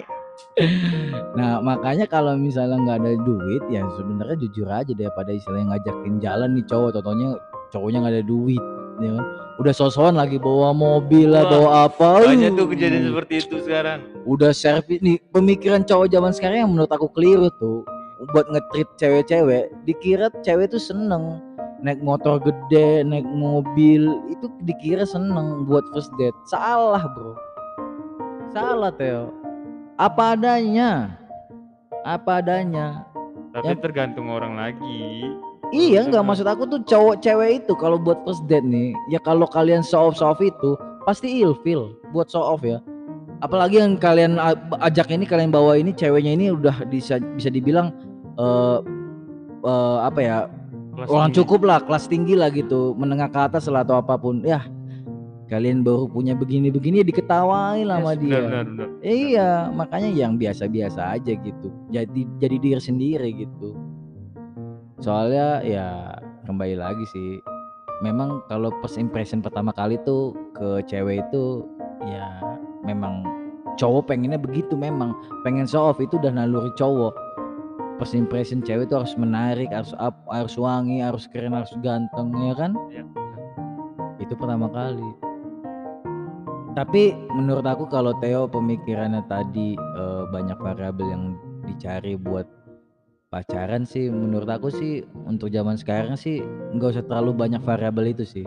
Nah 1.38 1.62
makanya 1.62 2.10
kalau 2.10 2.34
misalnya 2.34 2.82
nggak 2.82 2.98
ada 3.04 3.14
duit 3.22 3.64
ya 3.70 3.86
sebenarnya 3.94 4.38
jujur 4.42 4.68
aja 4.72 4.92
daripada 4.96 5.30
istilahnya 5.30 5.78
ngajakin 5.78 6.16
jalan 6.18 6.50
nih 6.58 6.66
cowok. 6.66 6.90
Totonya 6.98 7.38
cowoknya 7.70 7.98
nggak 8.02 8.16
ada 8.18 8.26
duit 8.26 8.64
ya 9.00 9.12
kan? 9.18 9.26
Udah 9.60 9.74
sosokan 9.76 10.16
lagi 10.16 10.40
bawa 10.40 10.72
mobil 10.72 11.36
lah 11.36 11.44
Wah, 11.44 11.52
bawa 11.52 11.70
apa. 11.88 12.10
banyak 12.24 12.56
tuh 12.56 12.64
uh, 12.64 12.70
kejadian 12.72 13.04
seperti 13.12 13.34
itu 13.44 13.56
sekarang. 13.60 14.00
Udah 14.24 14.52
servis 14.56 15.00
nih 15.04 15.20
pemikiran 15.32 15.84
cowok 15.84 16.08
zaman 16.08 16.32
sekarang 16.32 16.58
yang 16.64 16.72
menurut 16.72 16.92
aku 16.92 17.12
keliru 17.12 17.52
tuh. 17.60 17.84
Buat 18.32 18.52
ngetrit 18.52 18.88
cewek-cewek 18.96 19.72
dikira 19.84 20.28
cewek 20.44 20.72
tuh 20.72 20.80
seneng. 20.80 21.40
Naik 21.80 22.04
motor 22.04 22.40
gede 22.40 23.04
naik 23.04 23.24
mobil 23.24 24.04
itu 24.28 24.52
dikira 24.64 25.04
seneng 25.04 25.64
buat 25.64 25.84
first 25.92 26.12
date. 26.16 26.36
Salah 26.48 27.04
bro. 27.08 27.36
Salah 28.52 28.92
Theo. 28.92 29.32
Apa 29.96 30.36
adanya. 30.36 31.16
Apa 32.04 32.40
adanya. 32.40 33.04
Tapi 33.52 33.76
Ya. 33.76 33.82
tergantung 33.82 34.30
orang 34.30 34.56
lagi 34.56 35.26
iya 35.72 36.02
nggak 36.06 36.24
Sama. 36.24 36.30
maksud 36.34 36.48
aku 36.50 36.64
tuh 36.66 36.82
cowok 36.86 37.16
cewek 37.22 37.64
itu 37.64 37.74
kalau 37.78 37.98
buat 38.02 38.20
first 38.26 38.44
date 38.50 38.66
nih 38.66 38.94
ya 39.08 39.20
kalau 39.22 39.46
kalian 39.46 39.86
show 39.86 40.10
off 40.10 40.18
show 40.18 40.34
off 40.34 40.42
itu 40.42 40.76
pasti 41.06 41.42
ilfil 41.42 41.94
buat 42.12 42.30
show 42.30 42.42
off 42.42 42.62
ya 42.62 42.82
apalagi 43.40 43.80
yang 43.80 43.96
kalian 43.96 44.36
ajak 44.84 45.10
ini 45.14 45.24
kalian 45.24 45.50
bawa 45.54 45.80
ini 45.80 45.96
ceweknya 45.96 46.36
ini 46.36 46.46
udah 46.52 46.84
bisa 46.90 47.22
bisa 47.38 47.48
dibilang 47.48 47.94
eh 48.36 48.80
eh, 49.64 49.98
apa 50.04 50.20
ya 50.20 50.38
Kelas 51.00 51.08
orang 51.16 51.30
tinggi. 51.32 51.40
cukup 51.40 51.62
lah 51.64 51.80
kelas 51.80 52.06
tinggi 52.12 52.36
lah 52.36 52.50
gitu 52.52 52.92
menengah 53.00 53.32
ke 53.32 53.40
atas 53.40 53.72
lah 53.72 53.88
atau 53.88 54.04
apa 54.04 54.20
pun 54.20 54.44
ya 54.44 54.68
kalian 55.48 55.82
baru 55.82 56.06
punya 56.06 56.36
begini-begini 56.38 57.02
ya 57.02 57.06
diketawain 57.08 57.88
lah 57.90 58.04
sama 58.04 58.14
Yes, 58.14 58.22
dia 58.22 58.38
benar, 58.38 58.44
benar, 58.44 58.66
benar. 58.68 58.88
iya 59.02 59.50
makanya 59.72 60.10
yang 60.14 60.36
biasa-biasa 60.38 61.16
aja 61.18 61.34
gitu 61.40 61.72
jadi 61.90 62.22
jadi 62.38 62.56
diri 62.60 62.82
sendiri 62.84 63.30
gitu 63.34 63.74
soalnya 65.00 65.64
ya 65.64 66.20
kembali 66.44 66.76
lagi 66.76 67.06
sih 67.12 67.40
memang 68.04 68.44
kalau 68.48 68.72
first 68.80 69.00
impression 69.00 69.44
pertama 69.44 69.76
kali 69.76 70.00
tuh 70.08 70.36
ke 70.56 70.84
cewek 70.88 71.24
itu 71.28 71.68
ya 72.08 72.28
memang 72.84 73.28
cowok 73.80 74.12
pengennya 74.12 74.36
begitu 74.36 74.76
memang. 74.76 75.16
Pengen 75.48 75.64
show 75.64 75.88
off 75.88 76.04
itu 76.04 76.20
udah 76.20 76.36
naluri 76.36 76.70
cowok. 76.76 77.16
First 78.00 78.16
impression 78.16 78.60
cewek 78.60 78.92
itu 78.92 78.96
harus 79.00 79.16
menarik 79.16 79.72
harus 79.72 79.96
up 80.00 80.20
harus 80.28 80.60
wangi 80.60 81.00
harus 81.00 81.28
keren 81.32 81.56
harus 81.56 81.72
ganteng 81.80 82.36
ya 82.36 82.54
kan? 82.56 82.76
Iya. 82.92 83.04
itu 84.20 84.36
pertama 84.36 84.68
kali. 84.68 85.10
Tapi 86.76 87.16
menurut 87.34 87.64
aku 87.64 87.88
kalau 87.88 88.12
Theo 88.20 88.52
pemikirannya 88.52 89.24
tadi 89.32 89.80
eh, 89.80 90.24
banyak 90.28 90.60
variabel 90.60 91.08
yang 91.08 91.24
dicari 91.64 92.20
buat 92.20 92.46
pacaran 93.30 93.86
sih 93.86 94.10
menurut 94.10 94.50
aku 94.50 94.74
sih 94.74 95.06
untuk 95.30 95.54
zaman 95.54 95.78
sekarang 95.78 96.18
sih 96.18 96.42
nggak 96.74 96.98
usah 96.98 97.06
terlalu 97.06 97.32
banyak 97.38 97.62
variabel 97.62 98.10
itu 98.10 98.26
sih. 98.26 98.46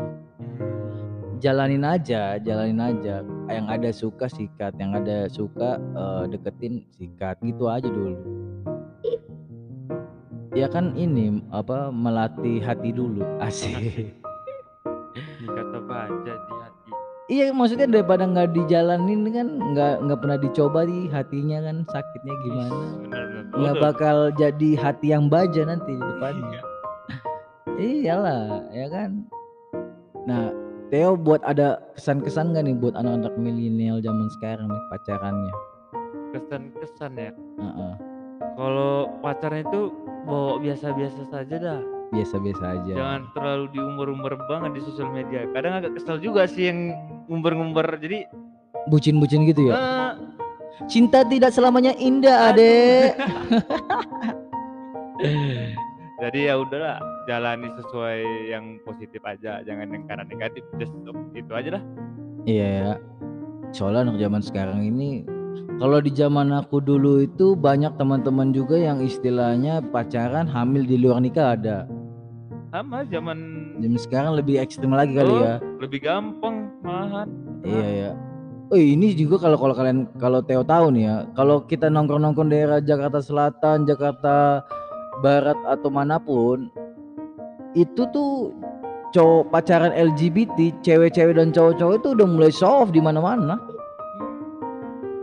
Jalanin 1.38 1.86
aja 1.86 2.38
jalanin 2.42 2.82
aja. 2.82 3.22
Yang 3.50 3.66
ada 3.70 3.90
suka 3.94 4.26
sikat 4.26 4.74
yang 4.82 4.94
ada 4.94 5.30
suka 5.30 5.78
eh, 5.78 6.24
deketin 6.34 6.82
sikat 6.98 7.38
gitu 7.46 7.70
aja 7.70 7.86
dulu. 7.86 8.18
Ya 10.52 10.68
kan 10.68 10.92
ini 10.98 11.40
apa 11.54 11.88
melatih 11.94 12.58
hati 12.60 12.90
dulu. 12.90 13.22
Asik. 13.46 14.18
Baja 15.82 16.34
di 16.38 16.54
hati. 16.62 16.90
Iya 17.26 17.50
maksudnya 17.52 17.90
daripada 17.90 18.22
nggak 18.22 18.54
dijalanin 18.54 19.28
kan 19.30 19.48
nggak 19.74 19.94
nggak 20.08 20.18
pernah 20.18 20.38
dicoba 20.38 20.80
di 20.86 21.10
hatinya 21.10 21.58
kan 21.58 21.76
sakitnya 21.90 22.34
gimana 22.46 23.21
nggak 23.52 23.76
bakal 23.80 24.32
jadi 24.34 24.70
hati 24.80 25.12
yang 25.12 25.28
baja 25.28 25.68
nanti 25.68 25.92
di 25.92 26.02
depannya. 26.02 26.60
Iya. 27.76 28.14
iyalah 28.14 28.44
ya 28.72 28.86
kan? 28.92 29.10
Nah 30.28 30.52
Theo 30.92 31.16
buat 31.16 31.40
ada 31.40 31.80
kesan-kesan 31.96 32.52
gak 32.52 32.68
nih 32.68 32.76
buat 32.76 32.92
anak-anak 32.92 33.32
milenial 33.40 33.96
zaman 34.04 34.28
sekarang 34.36 34.68
nih 34.68 34.82
pacarannya? 34.92 35.54
Kesan-kesan 36.36 37.12
ya? 37.16 37.32
Heeh, 37.32 37.92
kalau 38.60 39.08
pacarnya 39.24 39.64
itu 39.64 39.88
bawa 40.28 40.60
biasa-biasa 40.60 41.32
saja 41.32 41.56
dah. 41.56 41.80
Biasa-biasa 42.12 42.64
aja. 42.76 42.92
Jangan 42.92 43.22
terlalu 43.32 43.64
diumbar-umbar 43.72 44.36
banget 44.44 44.76
di 44.76 44.80
sosial 44.84 45.08
media. 45.16 45.48
Kadang 45.56 45.80
agak 45.80 45.96
kesel 45.96 46.20
juga 46.20 46.44
sih 46.44 46.68
yang 46.68 46.92
ngumbar-ngumbar. 47.32 47.88
Jadi 47.96 48.28
bucin-bucin 48.92 49.48
gitu 49.48 49.72
ya? 49.72 49.72
Eh, 49.72 50.01
cinta 50.86 51.22
tidak 51.22 51.50
selamanya 51.50 51.92
indah 51.94 52.50
adek 52.50 53.12
jadi 56.18 56.38
ya 56.48 56.54
udahlah 56.58 56.98
jalani 57.24 57.68
sesuai 57.76 58.18
yang 58.48 58.78
positif 58.82 59.22
aja 59.22 59.62
jangan 59.62 59.90
yang 59.90 60.04
karena 60.06 60.24
negatif 60.24 60.62
just 60.76 60.92
itu 61.32 61.52
aja 61.52 61.78
lah 61.78 61.84
Iya 62.42 62.66
ya. 62.66 62.92
Soalnya 63.70 64.10
anak 64.10 64.18
zaman 64.18 64.42
sekarang 64.42 64.82
ini 64.82 65.22
kalau 65.78 66.02
di 66.02 66.10
zaman 66.10 66.50
aku 66.50 66.82
dulu 66.82 67.22
itu 67.22 67.54
banyak 67.54 67.94
teman-teman 67.94 68.50
juga 68.50 68.74
yang 68.74 68.98
istilahnya 68.98 69.78
pacaran 69.80 70.44
hamil 70.44 70.82
di 70.82 70.98
luar 70.98 71.22
nikah 71.22 71.54
ada. 71.54 71.86
sama 72.72 73.06
zaman 73.06 73.38
Zaman 73.78 74.00
sekarang 74.00 74.32
lebih 74.34 74.58
ekstrim 74.58 74.90
lagi 74.90 75.14
kali 75.14 75.30
Oh. 75.30 75.38
ya. 75.38 75.56
lebih 75.78 76.02
gampang 76.02 76.66
malahan 76.82 77.28
Iya 77.62 77.88
ya. 77.94 78.10
Oh 78.72 78.80
ini 78.80 79.12
juga 79.12 79.36
kalau 79.36 79.60
kalau 79.60 79.76
kalian 79.76 80.08
kalau 80.16 80.40
Theo 80.40 80.64
tahu 80.64 80.96
nih 80.96 81.04
ya, 81.04 81.16
kalau 81.36 81.60
kita 81.68 81.92
nongkrong-nongkrong 81.92 82.48
daerah 82.48 82.80
Jakarta 82.80 83.20
Selatan, 83.20 83.84
Jakarta 83.84 84.64
Barat 85.20 85.60
atau 85.68 85.92
mana 85.92 86.16
pun, 86.16 86.72
itu 87.76 88.08
tuh 88.16 88.56
cowok 89.12 89.52
pacaran 89.52 89.92
LGBT, 89.92 90.72
cewek-cewek 90.80 91.36
dan 91.36 91.52
cowok-cowok 91.52 92.00
itu 92.00 92.08
udah 92.16 92.24
mulai 92.24 92.52
off 92.64 92.88
di 92.88 93.04
mana-mana. 93.04 93.60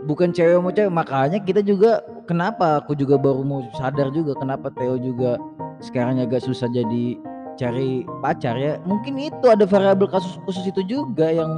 Bukan 0.06 0.30
cewek 0.30 0.62
mau 0.62 0.70
cewek, 0.70 0.94
makanya 0.94 1.42
kita 1.42 1.58
juga 1.58 2.06
kenapa 2.30 2.78
aku 2.78 2.94
juga 2.94 3.18
baru 3.18 3.42
mau 3.42 3.66
sadar 3.74 4.14
juga 4.14 4.38
kenapa 4.38 4.70
Theo 4.78 4.94
juga 4.94 5.42
sekarang 5.82 6.22
agak 6.22 6.46
susah 6.46 6.70
jadi 6.70 7.18
cari 7.58 8.06
pacar 8.22 8.54
ya. 8.54 8.78
Mungkin 8.86 9.18
itu 9.18 9.50
ada 9.50 9.66
variabel 9.66 10.06
kasus 10.06 10.38
khusus 10.46 10.70
itu 10.70 10.86
juga 10.86 11.34
yang 11.34 11.50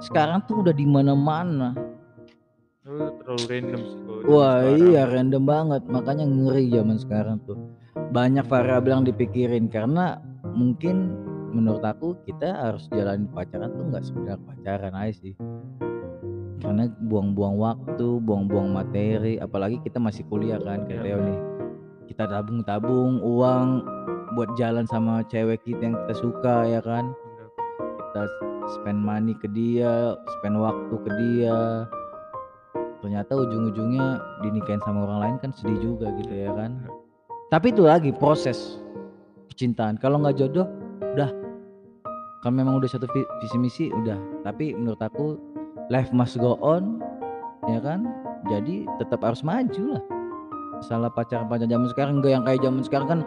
sekarang 0.00 0.40
tuh 0.44 0.64
udah 0.64 0.74
di 0.74 0.84
mana-mana. 0.84 1.76
Lu 2.88 3.12
terlalu 3.22 3.44
random 3.46 3.80
sih 3.84 3.98
Wah 4.26 4.60
sekarang. 4.64 4.80
iya 4.82 5.02
random 5.06 5.44
banget 5.46 5.82
makanya 5.86 6.24
ngeri 6.26 6.64
zaman 6.72 6.96
sekarang 6.98 7.36
tuh 7.46 7.56
banyak 8.10 8.42
variabel 8.50 8.92
yang 9.00 9.06
dipikirin 9.06 9.70
karena 9.70 10.18
mungkin 10.50 11.14
menurut 11.54 11.84
aku 11.84 12.18
kita 12.26 12.50
harus 12.50 12.90
jalani 12.90 13.30
pacaran 13.30 13.70
tuh 13.70 13.84
nggak 13.94 14.04
sekedar 14.04 14.38
pacaran 14.42 14.94
aja 14.96 15.14
sih 15.14 15.34
karena 16.60 16.90
buang-buang 17.06 17.56
waktu 17.56 18.08
buang-buang 18.20 18.74
materi 18.74 19.38
apalagi 19.38 19.78
kita 19.80 20.02
masih 20.02 20.26
kuliah 20.26 20.58
kan 20.58 20.84
kayak 20.84 21.04
Iya, 21.04 21.14
Theo 21.14 21.18
nih 21.22 21.40
kita 22.10 22.24
tabung-tabung 22.26 23.22
uang 23.22 23.68
buat 24.34 24.50
jalan 24.58 24.84
sama 24.84 25.22
cewek 25.30 25.62
kita 25.62 25.90
yang 25.90 25.96
kita 26.06 26.14
suka 26.18 26.66
ya 26.66 26.82
kan. 26.82 27.14
Kita 28.10 28.26
spend 28.74 28.98
money 28.98 29.38
ke 29.38 29.46
dia, 29.54 30.18
spend 30.38 30.58
waktu 30.58 30.94
ke 30.98 31.10
dia. 31.14 31.86
Ternyata 33.00 33.32
ujung-ujungnya 33.32 34.18
dinikahin 34.42 34.82
sama 34.82 35.06
orang 35.06 35.18
lain 35.22 35.36
kan 35.38 35.50
sedih 35.54 35.78
juga 35.78 36.10
gitu 36.18 36.34
ya 36.34 36.50
kan. 36.52 36.84
Tapi 37.48 37.70
itu 37.70 37.86
lagi 37.86 38.10
proses 38.10 38.82
kecintaan. 39.48 39.96
Kalau 39.96 40.18
nggak 40.20 40.36
jodoh, 40.36 40.66
udah. 41.14 41.30
Kalau 42.42 42.54
memang 42.56 42.82
udah 42.82 42.90
satu 42.90 43.06
vi- 43.14 43.30
visi 43.40 43.56
misi, 43.56 43.84
udah. 43.94 44.18
Tapi 44.42 44.74
menurut 44.74 45.00
aku 45.00 45.38
life 45.88 46.10
must 46.10 46.36
go 46.36 46.58
on, 46.60 46.98
ya 47.70 47.78
kan. 47.80 48.10
Jadi 48.50 48.90
tetap 48.98 49.22
harus 49.22 49.40
maju 49.40 49.96
lah. 49.96 50.02
Salah 50.82 51.12
pacaran 51.12 51.46
pacaran 51.46 51.70
zaman 51.70 51.88
sekarang 51.92 52.14
enggak 52.20 52.32
yang 52.32 52.44
kayak 52.44 52.60
zaman 52.64 52.82
sekarang 52.84 53.08
kan 53.08 53.20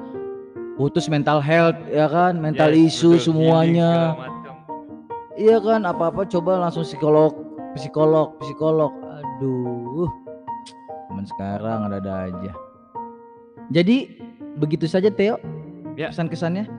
putus 0.73 1.05
mental 1.05 1.37
health 1.37 1.77
ya 1.89 2.09
kan, 2.09 2.37
mental 2.37 2.73
Yes, 2.73 2.97
issue 2.97 3.17
betul. 3.17 3.25
semuanya. 3.33 3.89
Healing 3.89 4.09
segala 4.11 4.21
macam. 4.21 4.42
Iya 5.33 5.57
kan 5.57 5.81
apa-apa 5.81 6.29
coba 6.29 6.61
langsung 6.61 6.85
psikolog, 6.85 7.33
psikolog, 7.73 8.37
psikolog. 8.37 8.93
Aduh. 9.01 10.09
Teman 11.09 11.25
sekarang 11.25 11.89
ada-ada 11.89 12.29
aja. 12.29 12.53
Jadi 13.73 14.21
begitu 14.61 14.85
saja 14.85 15.09
Theo 15.09 15.41
Ya. 15.93 16.09
pesan-kesannya. 16.09 16.69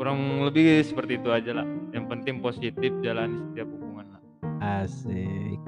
kurang 0.00 0.42
lebih 0.42 0.82
seperti 0.82 1.20
itu 1.20 1.30
aja 1.30 1.62
lah 1.62 1.66
yang 1.94 2.10
penting 2.10 2.42
positif 2.42 2.90
jalani 3.04 3.38
setiap 3.38 3.70
hubungan 3.70 4.10
lah 4.10 4.20
Asik. 4.82 5.60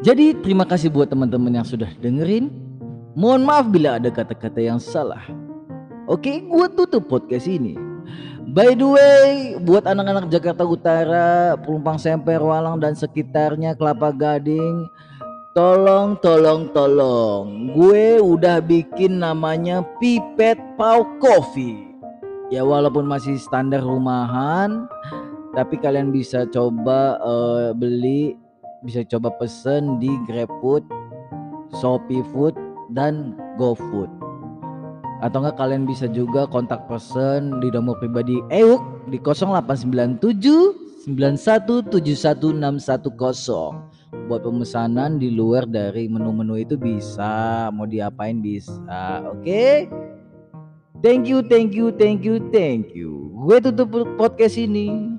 Jadi 0.00 0.32
terima 0.40 0.64
kasih 0.64 0.88
buat 0.88 1.12
teman-teman 1.12 1.60
yang 1.60 1.66
sudah 1.66 1.90
dengerin. 2.00 2.48
Mohon 3.12 3.42
maaf 3.44 3.66
bila 3.68 4.00
ada 4.00 4.08
kata-kata 4.08 4.64
yang 4.64 4.80
salah. 4.80 5.20
Oke, 6.08 6.40
gua 6.44 6.72
tutup 6.72 7.04
podcast 7.04 7.44
ini. 7.44 7.76
By 8.54 8.78
the 8.78 8.86
way, 8.86 9.58
buat 9.58 9.82
anak-anak 9.82 10.30
Jakarta 10.30 10.62
Utara, 10.62 11.58
Pelumpang 11.58 11.98
Semper, 11.98 12.38
Walang 12.38 12.78
dan 12.78 12.94
sekitarnya 12.94 13.74
Kelapa 13.74 14.14
Gading, 14.14 14.86
tolong 15.58 16.14
tolong 16.22 16.70
tolong. 16.70 17.74
Gue 17.74 18.22
udah 18.22 18.62
bikin 18.62 19.18
namanya 19.18 19.82
Pipet 19.98 20.54
Pau 20.78 21.02
Coffee. 21.18 21.82
Ya 22.54 22.62
walaupun 22.62 23.10
masih 23.10 23.42
standar 23.42 23.82
rumahan, 23.82 24.86
tapi 25.58 25.74
kalian 25.74 26.14
bisa 26.14 26.46
coba 26.46 27.18
eh, 27.26 27.74
beli 27.74 28.38
bisa 28.86 29.02
coba 29.02 29.34
pesen 29.34 29.98
di 29.98 30.14
GrabFood, 30.30 30.86
Shopee 31.82 32.22
Food 32.30 32.54
dan 32.94 33.34
GoFood. 33.58 34.23
Atau 35.24 35.40
enggak 35.40 35.56
kalian 35.56 35.88
bisa 35.88 36.04
juga 36.04 36.44
kontak 36.44 36.84
person 36.84 37.64
di 37.64 37.72
nomor 37.72 37.96
pribadi. 37.96 38.44
EUK 38.52 39.08
di 39.08 39.16
0897 39.16 41.08
9171 41.08 43.08
buat 44.28 44.40
pemesanan 44.40 45.20
di 45.20 45.28
luar 45.32 45.64
dari 45.64 46.12
menu-menu 46.12 46.60
itu 46.60 46.76
bisa. 46.76 47.72
Mau 47.72 47.88
diapain 47.88 48.44
bisa 48.44 49.24
oke? 49.24 49.88
Thank 51.00 51.28
you 51.28 51.44
thank 51.44 51.72
you 51.72 51.92
thank 51.92 52.24
you 52.24 52.36
thank 52.52 52.92
you. 52.92 53.32
Gue 53.48 53.64
tutup 53.64 53.96
podcast 54.20 54.60
ini. 54.60 55.16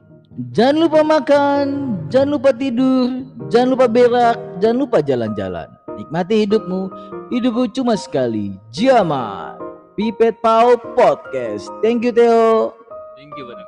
Jangan 0.51 0.85
lupa 0.85 0.99
makan, 0.99 1.65
jangan 2.11 2.35
lupa 2.35 2.51
tidur, 2.51 3.07
jangan 3.47 3.71
lupa 3.71 3.87
berak, 3.87 4.35
jangan 4.59 4.77
lupa 4.83 4.99
jalan-jalan. 4.99 5.63
Nikmati 5.95 6.43
hidupmu, 6.43 6.91
hidupmu 7.31 7.71
cuma 7.71 7.95
sekali. 7.95 8.51
Jaman. 8.67 9.64
Pipet 9.95 10.35
Pau 10.43 10.75
Podcast. 10.95 11.71
Thank 11.79 12.03
you 12.03 12.11
Theo. 12.11 12.75
thank 13.15 13.31
you 13.39 13.45
banget 13.47 13.67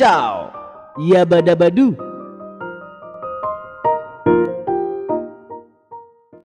Ciao. 0.00 0.48
Ya 0.96 1.28
badabadu. 1.28 1.92